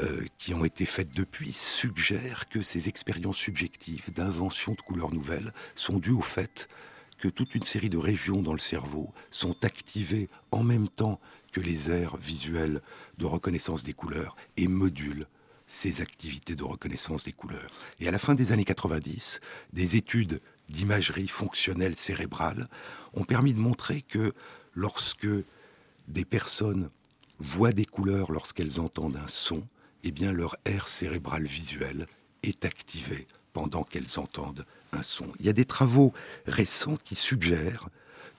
[0.00, 5.52] euh, qui ont été faites depuis suggèrent que ces expériences subjectives d'invention de couleurs nouvelles
[5.74, 6.68] sont dues au fait
[7.18, 11.18] que toute une série de régions dans le cerveau sont activées en même temps
[11.52, 12.82] que les aires visuelles
[13.16, 15.26] de reconnaissance des couleurs et modulent
[15.66, 17.70] ces activités de reconnaissance des couleurs.
[18.00, 19.40] Et à la fin des années 90,
[19.72, 22.68] des études d'imagerie fonctionnelle cérébrale
[23.14, 24.32] ont permis de montrer que
[24.74, 25.28] lorsque
[26.08, 26.90] des personnes
[27.38, 29.66] voient des couleurs lorsqu'elles entendent un son,
[30.04, 32.06] eh bien leur aire cérébrale visuelle
[32.42, 35.32] est activée pendant qu'elles entendent un son.
[35.40, 36.12] Il y a des travaux
[36.46, 37.88] récents qui suggèrent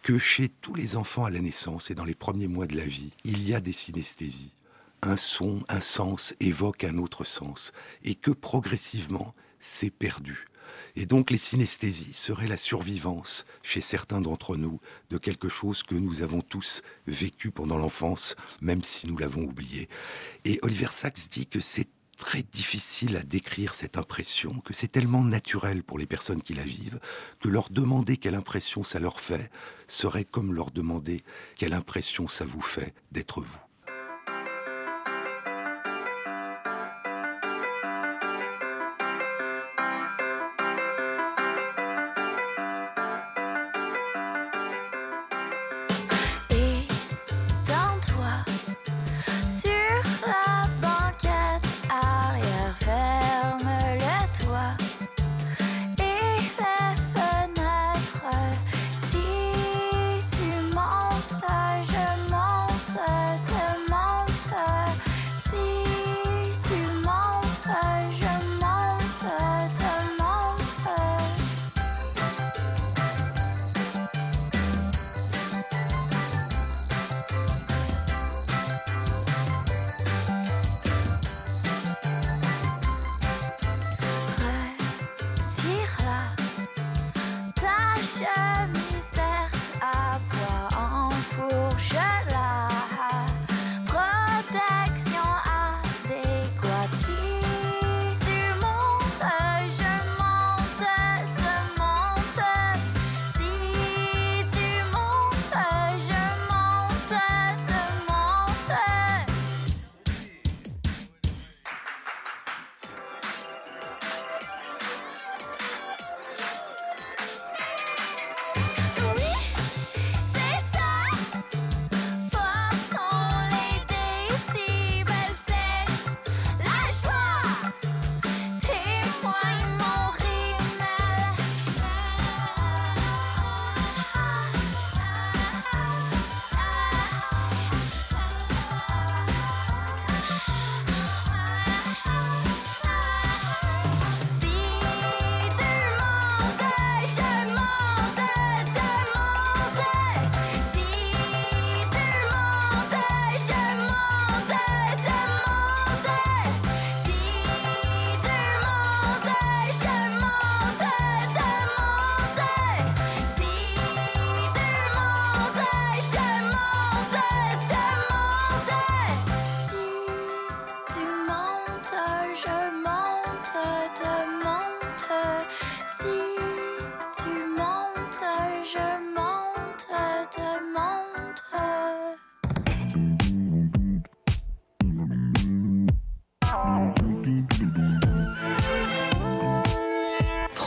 [0.02, 2.86] que chez tous les enfants à la naissance et dans les premiers mois de la
[2.86, 4.54] vie, il y a des synesthésies.
[5.02, 7.72] Un son, un sens évoque un autre sens
[8.04, 10.48] et que progressivement, c'est perdu.
[10.96, 14.80] Et donc les synesthésies seraient la survivance, chez certains d'entre nous,
[15.10, 19.90] de quelque chose que nous avons tous vécu pendant l'enfance, même si nous l'avons oublié.
[20.46, 25.24] Et Oliver Sacks dit que c'est très difficile à décrire cette impression, que c'est tellement
[25.24, 27.00] naturel pour les personnes qui la vivent,
[27.40, 29.52] que leur demander quelle impression ça leur fait
[29.88, 31.24] serait comme leur demander
[31.56, 33.67] quelle impression ça vous fait d'être vous.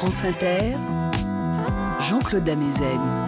[0.01, 0.79] France Inter,
[2.09, 3.27] Jean-Claude Amezen.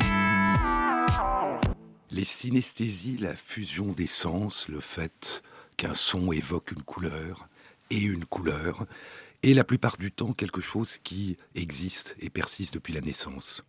[2.11, 5.43] Les synesthésies, la fusion des sens, le fait
[5.77, 7.51] qu'un son évoque une couleur
[7.91, 8.87] et une couleur,
[9.43, 13.65] est la plupart du temps quelque chose qui existe et persiste depuis la naissance,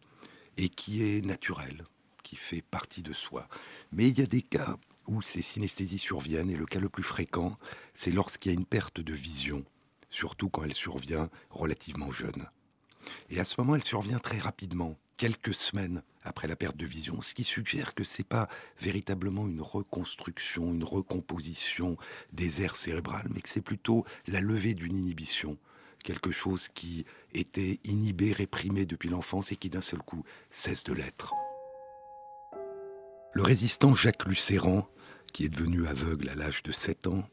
[0.55, 1.83] et qui est naturel,
[2.23, 3.49] qui fait partie de soi.
[3.91, 4.77] Mais il y a des cas
[5.07, 7.57] où ces synesthésies surviennent, et le cas le plus fréquent,
[7.93, 9.65] c'est lorsqu'il y a une perte de vision,
[10.09, 12.47] surtout quand elle survient relativement jeune.
[13.29, 17.21] Et à ce moment, elle survient très rapidement, quelques semaines après la perte de vision,
[17.21, 18.47] ce qui suggère que c'est pas
[18.79, 21.97] véritablement une reconstruction, une recomposition
[22.31, 25.57] des aires cérébrales, mais que c'est plutôt la levée d'une inhibition,
[26.03, 30.93] quelque chose qui était inhibé, réprimé depuis l'enfance et qui d'un seul coup cesse de
[30.93, 31.33] l'être.
[33.33, 34.87] Le résistant Jacques Lucéran,
[35.33, 37.27] qui est devenu aveugle à l'âge de 7 ans,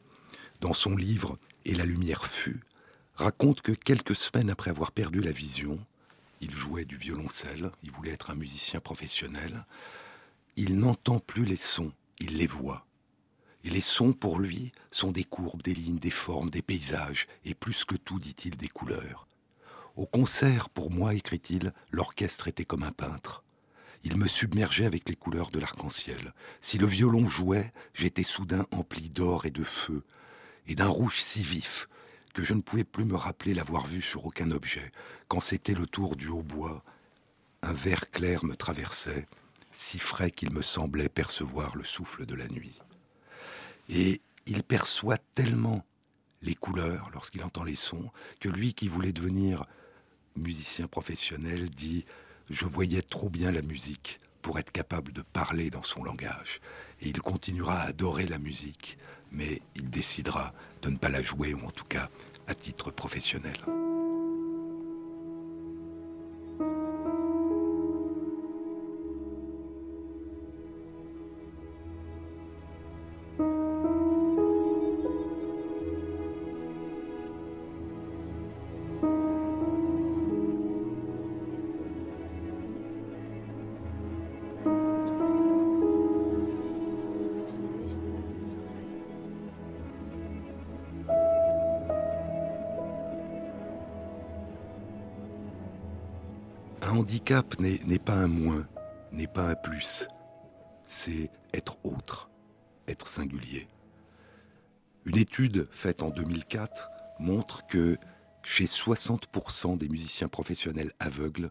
[0.60, 2.60] dans son livre Et la lumière fut,
[3.20, 5.78] raconte que quelques semaines après avoir perdu la vision,
[6.40, 9.66] il jouait du violoncelle, il voulait être un musicien professionnel,
[10.56, 12.86] il n'entend plus les sons, il les voit.
[13.62, 17.52] Et les sons, pour lui, sont des courbes, des lignes, des formes, des paysages, et
[17.52, 19.28] plus que tout, dit-il, des couleurs.
[19.96, 23.44] Au concert, pour moi, écrit-il, l'orchestre était comme un peintre.
[24.02, 26.32] Il me submergeait avec les couleurs de l'arc-en-ciel.
[26.62, 30.04] Si le violon jouait, j'étais soudain empli d'or et de feu,
[30.66, 31.86] et d'un rouge si vif
[32.32, 34.92] que je ne pouvais plus me rappeler l'avoir vu sur aucun objet.
[35.28, 36.82] Quand c'était le tour du hautbois,
[37.62, 39.26] un vert clair me traversait,
[39.72, 42.80] si frais qu'il me semblait percevoir le souffle de la nuit.
[43.88, 45.84] Et il perçoit tellement
[46.42, 48.10] les couleurs lorsqu'il entend les sons
[48.40, 49.64] que lui qui voulait devenir
[50.36, 52.04] musicien professionnel dit
[52.48, 56.60] je voyais trop bien la musique pour être capable de parler dans son langage.
[57.00, 58.98] Et il continuera à adorer la musique,
[59.32, 60.52] mais il décidera
[60.82, 62.08] de ne pas la jouer, ou en tout cas
[62.46, 63.58] à titre professionnel.
[97.20, 98.66] Handicap n'est pas un moins,
[99.12, 100.08] n'est pas un plus.
[100.86, 102.30] C'est être autre,
[102.88, 103.68] être singulier.
[105.04, 107.98] Une étude faite en 2004 montre que
[108.42, 111.50] chez 60% des musiciens professionnels aveugles,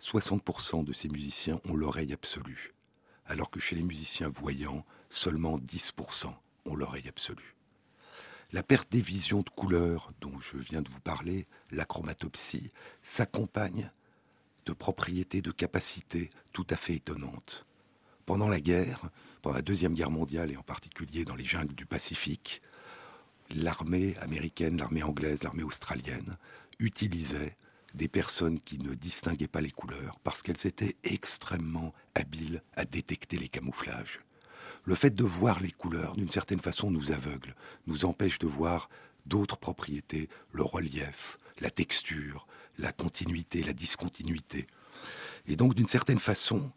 [0.00, 2.72] 60% de ces musiciens ont l'oreille absolue,
[3.26, 6.32] alors que chez les musiciens voyants, seulement 10%
[6.64, 7.56] ont l'oreille absolue.
[8.52, 13.90] La perte des visions de couleurs dont je viens de vous parler, la chromatopsie, s'accompagne
[14.66, 17.66] de propriétés, de capacités tout à fait étonnantes.
[18.26, 19.10] Pendant la guerre,
[19.42, 22.62] pendant la Deuxième Guerre mondiale et en particulier dans les jungles du Pacifique,
[23.54, 26.36] l'armée américaine, l'armée anglaise, l'armée australienne
[26.78, 27.56] utilisaient
[27.94, 33.36] des personnes qui ne distinguaient pas les couleurs parce qu'elles étaient extrêmement habiles à détecter
[33.36, 34.20] les camouflages.
[34.84, 37.54] Le fait de voir les couleurs, d'une certaine façon, nous aveugle,
[37.86, 38.88] nous empêche de voir
[39.26, 42.46] d'autres propriétés, le relief, la texture,
[42.78, 44.66] la continuité, la discontinuité.
[45.46, 46.70] Et donc, d'une certaine façon,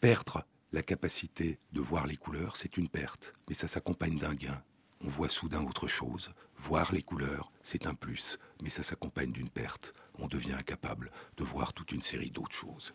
[0.00, 4.62] perdre la capacité de voir les couleurs, c'est une perte, mais ça s'accompagne d'un gain.
[5.00, 6.30] On voit soudain autre chose.
[6.56, 9.92] Voir les couleurs, c'est un plus, mais ça s'accompagne d'une perte.
[10.18, 12.94] On devient incapable de voir toute une série d'autres choses.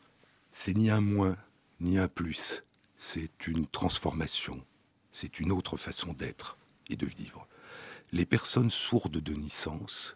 [0.52, 1.38] C'est ni un moins,
[1.80, 2.64] ni un plus.
[2.98, 4.64] C'est une transformation.
[5.14, 6.58] C'est une autre façon d'être
[6.90, 7.48] et de vivre.
[8.12, 10.16] Les personnes sourdes de naissance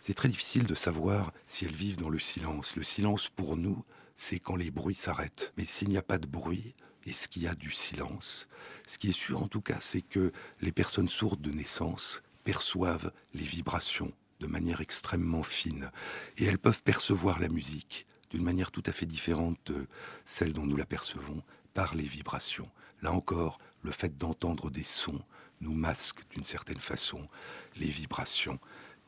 [0.00, 2.76] c'est très difficile de savoir si elles vivent dans le silence.
[2.76, 3.84] Le silence pour nous,
[4.14, 5.52] c'est quand les bruits s'arrêtent.
[5.56, 6.74] Mais s'il n'y a pas de bruit,
[7.06, 8.48] est-ce qu'il y a du silence?
[8.86, 10.32] Ce qui est sûr en tout cas, c'est que
[10.62, 15.90] les personnes sourdes de naissance perçoivent les vibrations de manière extrêmement fine.
[16.38, 19.86] Et elles peuvent percevoir la musique d'une manière tout à fait différente de
[20.24, 21.42] celle dont nous la percevons
[21.74, 22.70] par les vibrations.
[23.02, 25.20] Là encore, le fait d'entendre des sons
[25.60, 27.28] nous masque d'une certaine façon
[27.76, 28.58] les vibrations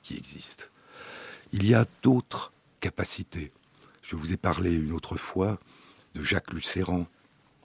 [0.02, 0.64] qui existent.
[1.54, 2.50] Il y a d'autres
[2.80, 3.52] capacités.
[4.02, 5.60] Je vous ai parlé une autre fois
[6.14, 7.06] de Jacques Lucéran,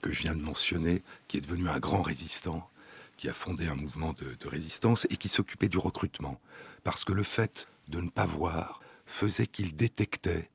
[0.02, 2.68] que je viens de mentionner, qui est devenu un grand résistant,
[3.16, 6.38] qui a fondé un mouvement de, résistance et qui s'occupait du recrutement.
[6.84, 10.50] Parce que le fait de ne pas voir faisait qu'il détectait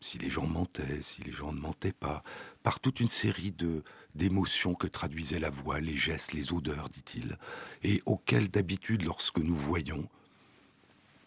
[0.00, 2.24] si les gens mentaient, si les gens ne mentaient pas,
[2.64, 3.84] par toute une série de
[4.16, 7.38] d'émotions que traduisait la voix, les gestes, les odeurs, dit-il,
[7.84, 10.08] et auxquelles d'habitude, lorsque nous voyons,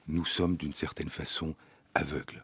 [0.07, 1.55] nous sommes d'une certaine façon
[1.93, 2.43] aveugles.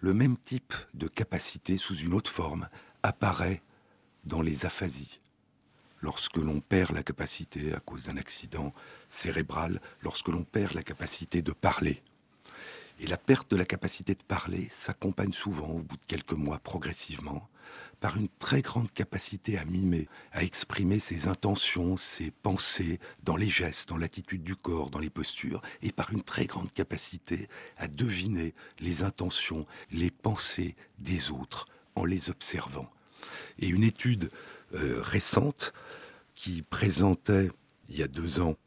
[0.00, 2.68] le même type de capacité sous une autre forme
[3.02, 3.62] apparaît
[4.24, 5.20] dans les aphasies.
[6.00, 8.74] Lorsque l'on perd la capacité, à cause d'un accident
[9.08, 12.02] cérébral, lorsque l'on perd la capacité de parler.
[13.00, 16.58] Et la perte de la capacité de parler s'accompagne souvent, au bout de quelques mois,
[16.58, 17.48] progressivement,
[18.04, 23.48] par une très grande capacité à mimer, à exprimer ses intentions, ses pensées dans les
[23.48, 27.48] gestes, dans l'attitude du corps, dans les postures, et par une très grande capacité
[27.78, 32.90] à deviner les intentions, les pensées des autres en les observant.
[33.58, 34.30] Et une étude
[34.74, 35.72] euh, récente
[36.34, 37.48] qui présentait,
[37.88, 38.58] il y a deux ans,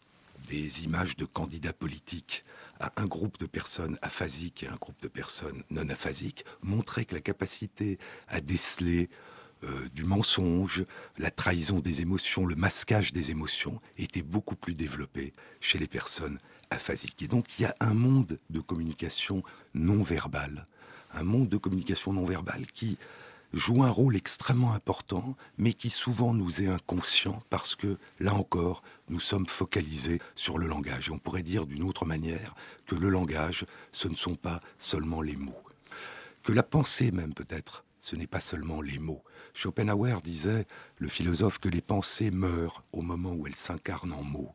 [0.49, 2.43] des images de candidats politiques
[2.79, 7.15] à un groupe de personnes aphasiques et un groupe de personnes non aphasiques montrait que
[7.15, 9.09] la capacité à déceler
[9.93, 10.86] du mensonge,
[11.18, 16.39] la trahison des émotions, le masquage des émotions était beaucoup plus développé chez les personnes
[16.70, 17.22] aphasiques.
[17.22, 19.43] Et donc il y a un monde de communication
[19.74, 20.68] non verbale,
[21.14, 22.97] un monde de communication non verbale qui
[23.53, 28.84] joue un rôle extrêmement important, mais qui souvent nous est inconscient parce que, là encore,
[29.10, 31.08] nous sommes focalisés sur le langage.
[31.08, 32.55] Et on pourrait dire d'une autre manière
[32.86, 35.64] que le langage, ce ne sont pas seulement les mots.
[36.43, 39.24] Que la pensée même peut-être, ce n'est pas seulement les mots.
[39.58, 40.68] Schopenhauer disait,
[40.99, 44.53] le philosophe, que les pensées meurent au moment où elles s'incarnent en mots.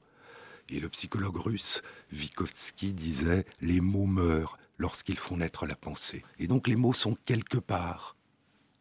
[0.69, 1.83] Et le psychologue russe
[2.13, 6.25] Vygotsky disait, les mots meurent lorsqu'ils font naître la pensée.
[6.39, 8.15] Et donc les mots sont quelque part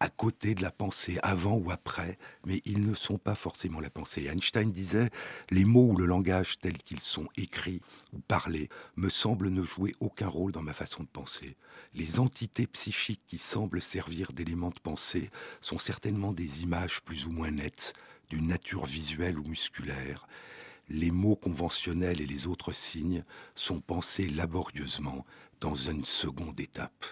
[0.01, 3.91] à côté de la pensée, avant ou après, mais ils ne sont pas forcément la
[3.91, 4.25] pensée.
[4.25, 5.11] Einstein disait,
[5.51, 7.81] les mots ou le langage tels qu'ils sont écrits
[8.11, 11.55] ou parlés me semblent ne jouer aucun rôle dans ma façon de penser.
[11.93, 15.29] Les entités psychiques qui semblent servir d'éléments de pensée
[15.61, 17.93] sont certainement des images plus ou moins nettes,
[18.27, 20.27] d'une nature visuelle ou musculaire.
[20.89, 23.23] Les mots conventionnels et les autres signes
[23.53, 25.27] sont pensés laborieusement
[25.59, 27.05] dans une seconde étape.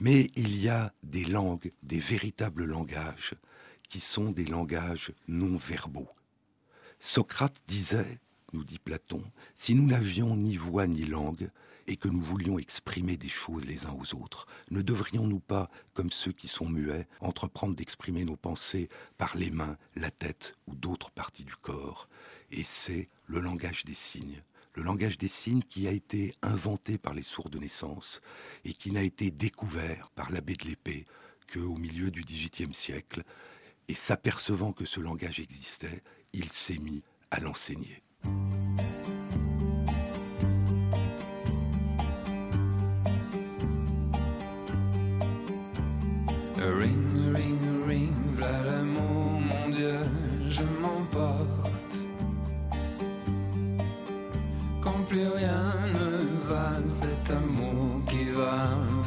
[0.00, 3.34] Mais il y a des langues, des véritables langages,
[3.88, 6.08] qui sont des langages non verbaux.
[6.98, 8.18] Socrate disait,
[8.52, 9.22] nous dit Platon,
[9.54, 11.50] si nous n'avions ni voix ni langue,
[11.86, 16.10] et que nous voulions exprimer des choses les uns aux autres, ne devrions-nous pas, comme
[16.10, 18.88] ceux qui sont muets, entreprendre d'exprimer nos pensées
[19.18, 22.08] par les mains, la tête ou d'autres parties du corps?
[22.50, 24.42] Et c'est le langage des signes
[24.74, 28.20] le langage des signes qui a été inventé par les sourds de naissance
[28.64, 31.04] et qui n'a été découvert par l'abbé de l'épée
[31.52, 33.22] qu'au milieu du XVIIIe siècle.
[33.88, 36.02] Et s'apercevant que ce langage existait,
[36.32, 38.02] il s'est mis à l'enseigner.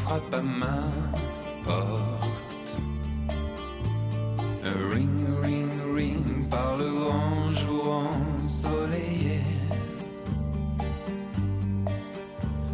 [0.07, 0.79] Frappe à ma
[1.65, 2.71] porte.
[4.91, 8.03] Ring, ring, ring, par le grand jour
[8.37, 9.41] ensoleillé.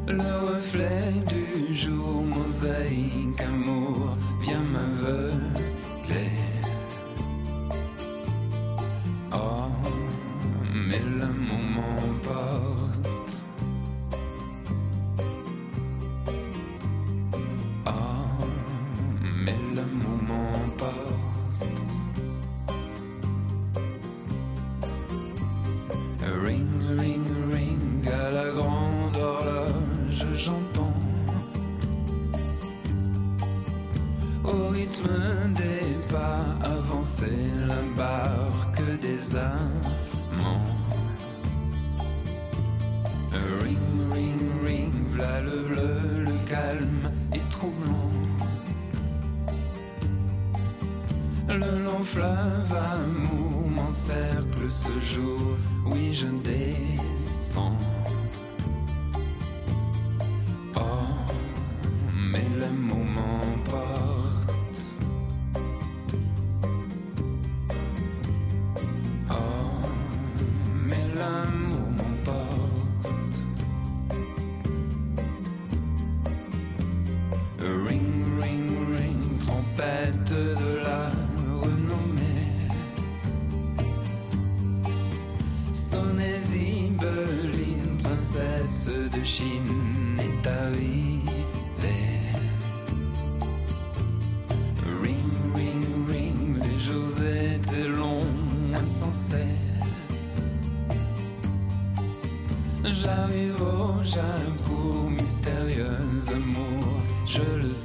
[0.08, 6.32] Le reflet du jour mosaïque, amour, vient m'aveugler.
[9.32, 9.72] Oh,
[10.74, 11.62] mais l'amour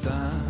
[0.05, 0.48] je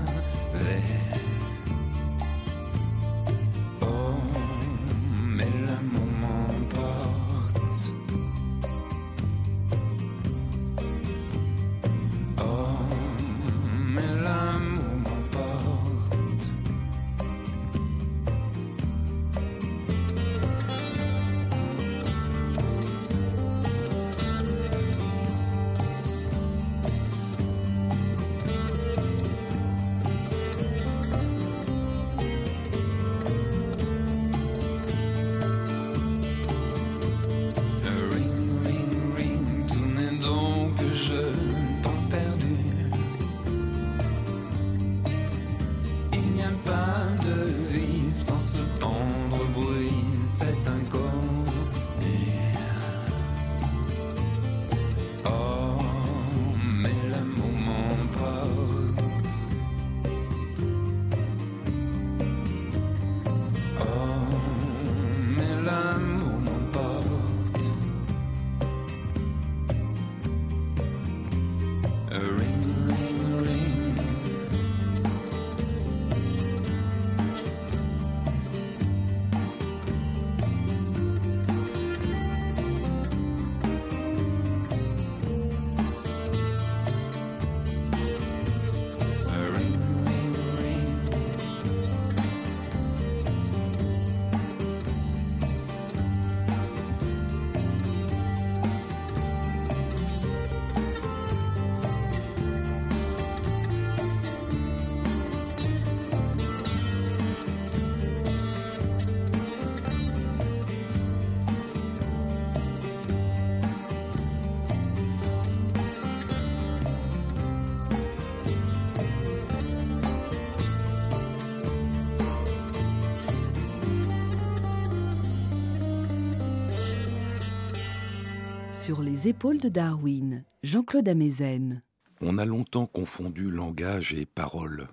[128.89, 131.83] Sur les épaules de Darwin, Jean-Claude Amezen.
[132.23, 134.89] On a longtemps confondu langage et parole,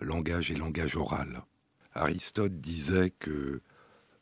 [0.00, 1.44] langage et langage oral.
[1.94, 3.62] Aristote disait que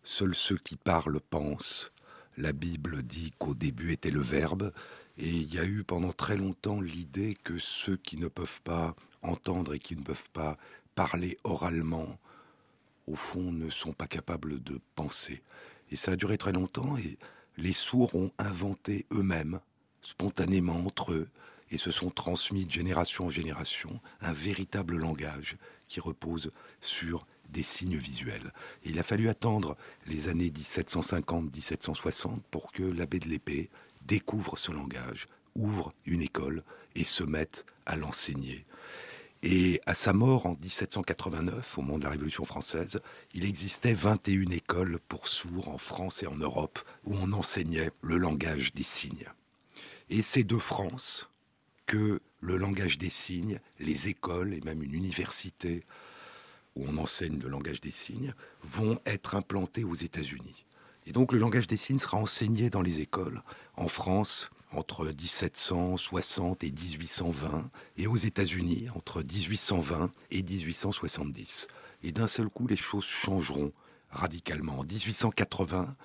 [0.03, 1.93] seuls ceux qui parlent pensent.
[2.37, 4.71] La Bible dit qu'au début était le Verbe,
[5.17, 8.95] et il y a eu pendant très longtemps l'idée que ceux qui ne peuvent pas
[9.23, 10.59] entendre et qui ne peuvent pas
[10.95, 12.19] parler oralement,
[13.07, 15.43] au fond, ne sont pas capables de penser.
[15.91, 17.17] Et ça a duré très longtemps, et
[17.57, 19.61] les sourds ont inventé eux-mêmes,
[20.03, 21.29] spontanément entre eux,
[21.71, 25.57] et se sont transmis de génération en génération un véritable langage
[25.89, 28.53] qui repose sur des signes visuels.
[28.85, 29.77] Il a fallu attendre
[30.07, 33.71] les années 1750-1760 pour que l'abbé de l'épée
[34.03, 36.63] découvre ce langage, ouvre une école
[36.95, 38.65] et se mette à l'enseigner.
[39.49, 43.01] Et à sa mort en 1789, au moment de la Révolution française,
[43.33, 48.17] il existait 21 écoles pour sourds en France et en Europe où on enseignait le
[48.17, 49.29] langage des signes.
[50.11, 51.31] Et c'est de France
[51.87, 55.85] que le langage des signes, les écoles et même une université
[56.75, 58.35] où on enseigne le langage des signes
[58.65, 60.67] vont être implantés aux États-Unis.
[61.07, 63.41] Et donc le langage des signes sera enseigné dans les écoles
[63.77, 71.69] en France, entre 1760 et 1820, et aux États-Unis entre 1820 et 1870.
[72.03, 73.73] Et d'un seul coup, les choses changeront
[74.11, 74.81] radicalement.
[74.81, 75.97] En 1880,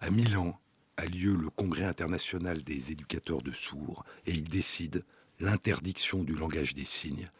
[0.00, 0.58] à Milan,
[0.96, 5.04] a lieu le Congrès international des éducateurs de sourds, et il décide
[5.40, 7.30] l'interdiction du langage des signes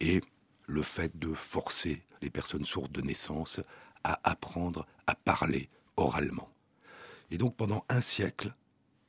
[0.00, 0.20] et
[0.66, 3.60] le fait de forcer les personnes sourdes de naissance
[4.04, 6.48] à apprendre à parler oralement.
[7.30, 8.54] Et donc pendant un siècle,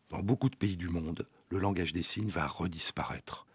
[0.09, 3.45] dans beaucoup de pays du monde, le langage des signes va redisparaître.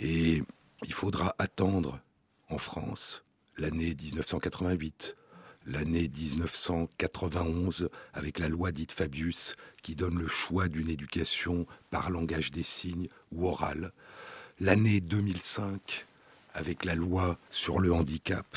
[0.00, 0.42] Et
[0.84, 2.00] il faudra attendre
[2.48, 3.22] en France
[3.56, 5.16] l'année 1988,
[5.66, 12.50] l'année 1991 avec la loi dite Fabius qui donne le choix d'une éducation par langage
[12.50, 13.92] des signes ou orale,
[14.60, 16.06] l'année 2005
[16.54, 18.56] avec la loi sur le handicap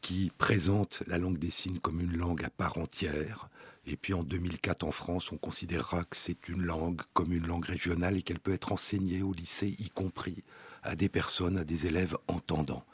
[0.00, 3.48] qui présente la langue des signes comme une langue à part entière,
[3.86, 7.66] et puis en 2004, en France, on considérera que c'est une langue comme une langue
[7.66, 10.42] régionale et qu'elle peut être enseignée au lycée, y compris
[10.82, 12.84] à des personnes, à des élèves entendants.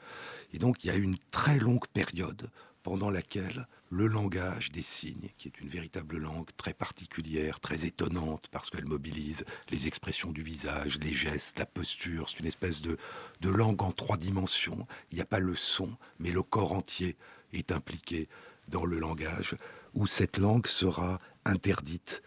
[0.53, 2.51] Et donc il y a une très longue période
[2.83, 8.49] pendant laquelle le langage des signes, qui est une véritable langue très particulière, très étonnante,
[8.51, 12.99] parce qu'elle mobilise les expressions du visage, les gestes, la posture, c'est une espèce de,
[13.41, 14.87] de langue en trois dimensions.
[15.11, 17.17] Il n'y a pas le son, mais le corps entier
[17.53, 18.29] est impliqué
[18.69, 19.57] dans le langage
[19.95, 22.23] où cette langue sera interdite,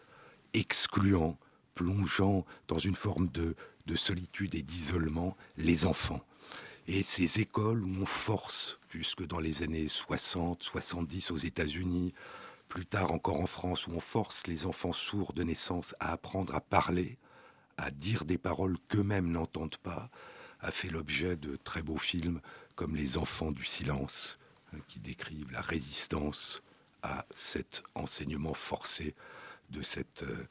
[0.53, 1.37] excluant
[1.73, 3.55] plongeant dans une forme de,
[3.85, 6.21] de solitude et d'isolement les enfants.
[6.87, 12.13] Et ces écoles où on force, jusque dans les années 60, 70 aux États-Unis,
[12.69, 16.55] plus tard encore en France, où on force les enfants sourds de naissance à apprendre
[16.55, 17.17] à parler,
[17.77, 20.09] à dire des paroles qu'eux-mêmes n'entendent pas,
[20.61, 22.41] a fait l'objet de très beaux films
[22.75, 24.37] comme Les enfants du silence,
[24.73, 26.61] hein, qui décrivent la résistance
[27.05, 29.15] à cet enseignement forcé
[29.69, 30.47] de cette euh,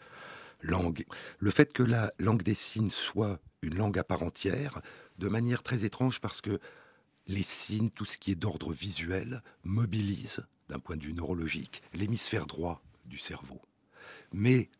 [0.60, 1.04] langue.
[1.40, 4.80] Le fait que la langue des signes soit une langue à part entière,
[5.18, 6.60] de manière très étrange parce que
[7.26, 12.46] les signes, tout ce qui est d'ordre visuel, mobilise, d'un point de vue neurologique, l'hémisphère
[12.46, 13.60] droit du cerveau.
[14.32, 14.70] Mais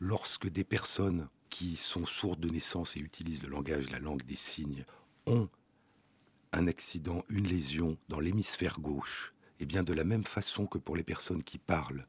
[0.00, 4.36] lorsque des personnes qui sont sourdes de naissance et utilisent le langage, la langue des
[4.36, 4.84] signes,
[5.26, 5.48] ont
[6.52, 11.02] un accident, une lésion dans l'hémisphère gauche, eh de la même façon que pour les
[11.02, 12.06] personnes qui parlent,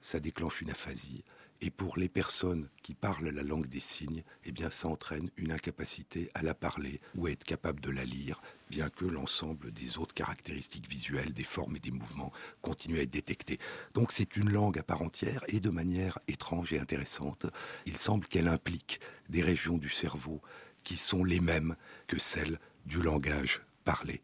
[0.00, 1.24] ça déclenche une aphasie,
[1.60, 5.52] et pour les personnes qui parlent la langue des signes, eh bien, ça entraîne une
[5.52, 9.98] incapacité à la parler ou à être capable de la lire, bien que l'ensemble des
[9.98, 13.58] autres caractéristiques visuelles, des formes et des mouvements continuent à être détectés.
[13.94, 17.46] Donc c'est une langue à part entière et de manière étrange et intéressante,
[17.86, 20.42] il semble qu'elle implique des régions du cerveau
[20.82, 21.76] qui sont les mêmes
[22.08, 24.20] que celles du langage parlé.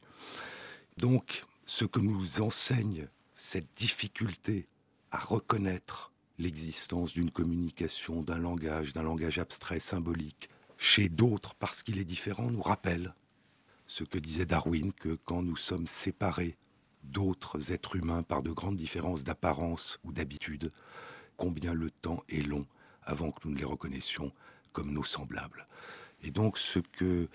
[0.99, 3.07] Donc ce que nous enseigne
[3.37, 4.67] cette difficulté
[5.13, 12.01] à reconnaître l'existence d'une communication, d'un langage, d'un langage abstrait, symbolique, chez d'autres parce qu'il
[12.01, 13.15] est différent, nous rappelle
[13.87, 16.57] ce que disait Darwin, que quand nous sommes séparés
[17.05, 20.73] d'autres êtres humains par de grandes différences d'apparence ou d'habitude,
[21.37, 22.67] combien le temps est long
[23.05, 24.33] avant que nous ne les reconnaissions
[24.73, 25.69] comme nos semblables.
[26.25, 27.29] Et donc ce que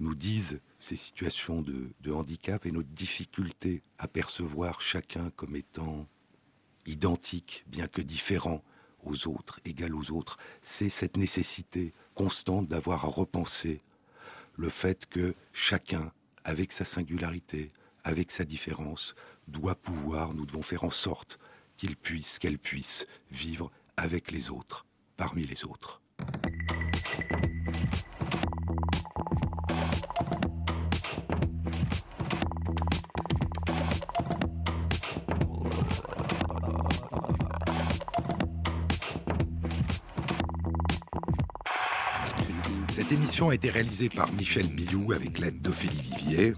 [0.00, 6.06] nous disent ces situations de, handicap et notre difficulté à percevoir chacun comme étant
[6.86, 8.62] identique, bien que différent
[9.04, 13.80] aux autres, égal aux autres, c'est cette nécessité constante d'avoir à repenser
[14.56, 16.12] le fait que chacun,
[16.44, 17.70] avec sa singularité,
[18.04, 19.14] avec sa différence,
[19.48, 21.38] doit pouvoir, nous devons faire en sorte
[21.76, 24.86] qu'il puisse, qu'elle puisse vivre avec les autres,
[25.16, 26.00] parmi les autres.
[43.08, 46.54] Cette émission a été réalisée par Michel Billou avec l'aide d'Ophélie Vivier.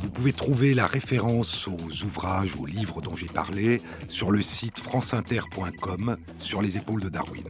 [0.00, 4.78] Vous pouvez trouver la référence aux ouvrages, aux livres dont j'ai parlé sur le site
[4.78, 7.48] franceinter.com sur les épaules de Darwin.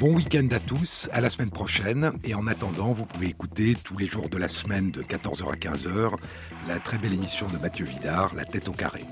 [0.00, 2.12] Bon week-end à tous, à la semaine prochaine.
[2.24, 5.56] Et en attendant, vous pouvez écouter tous les jours de la semaine de 14h à
[5.56, 6.14] 15h
[6.66, 9.04] la très belle émission de Mathieu Vidard, La tête au carré.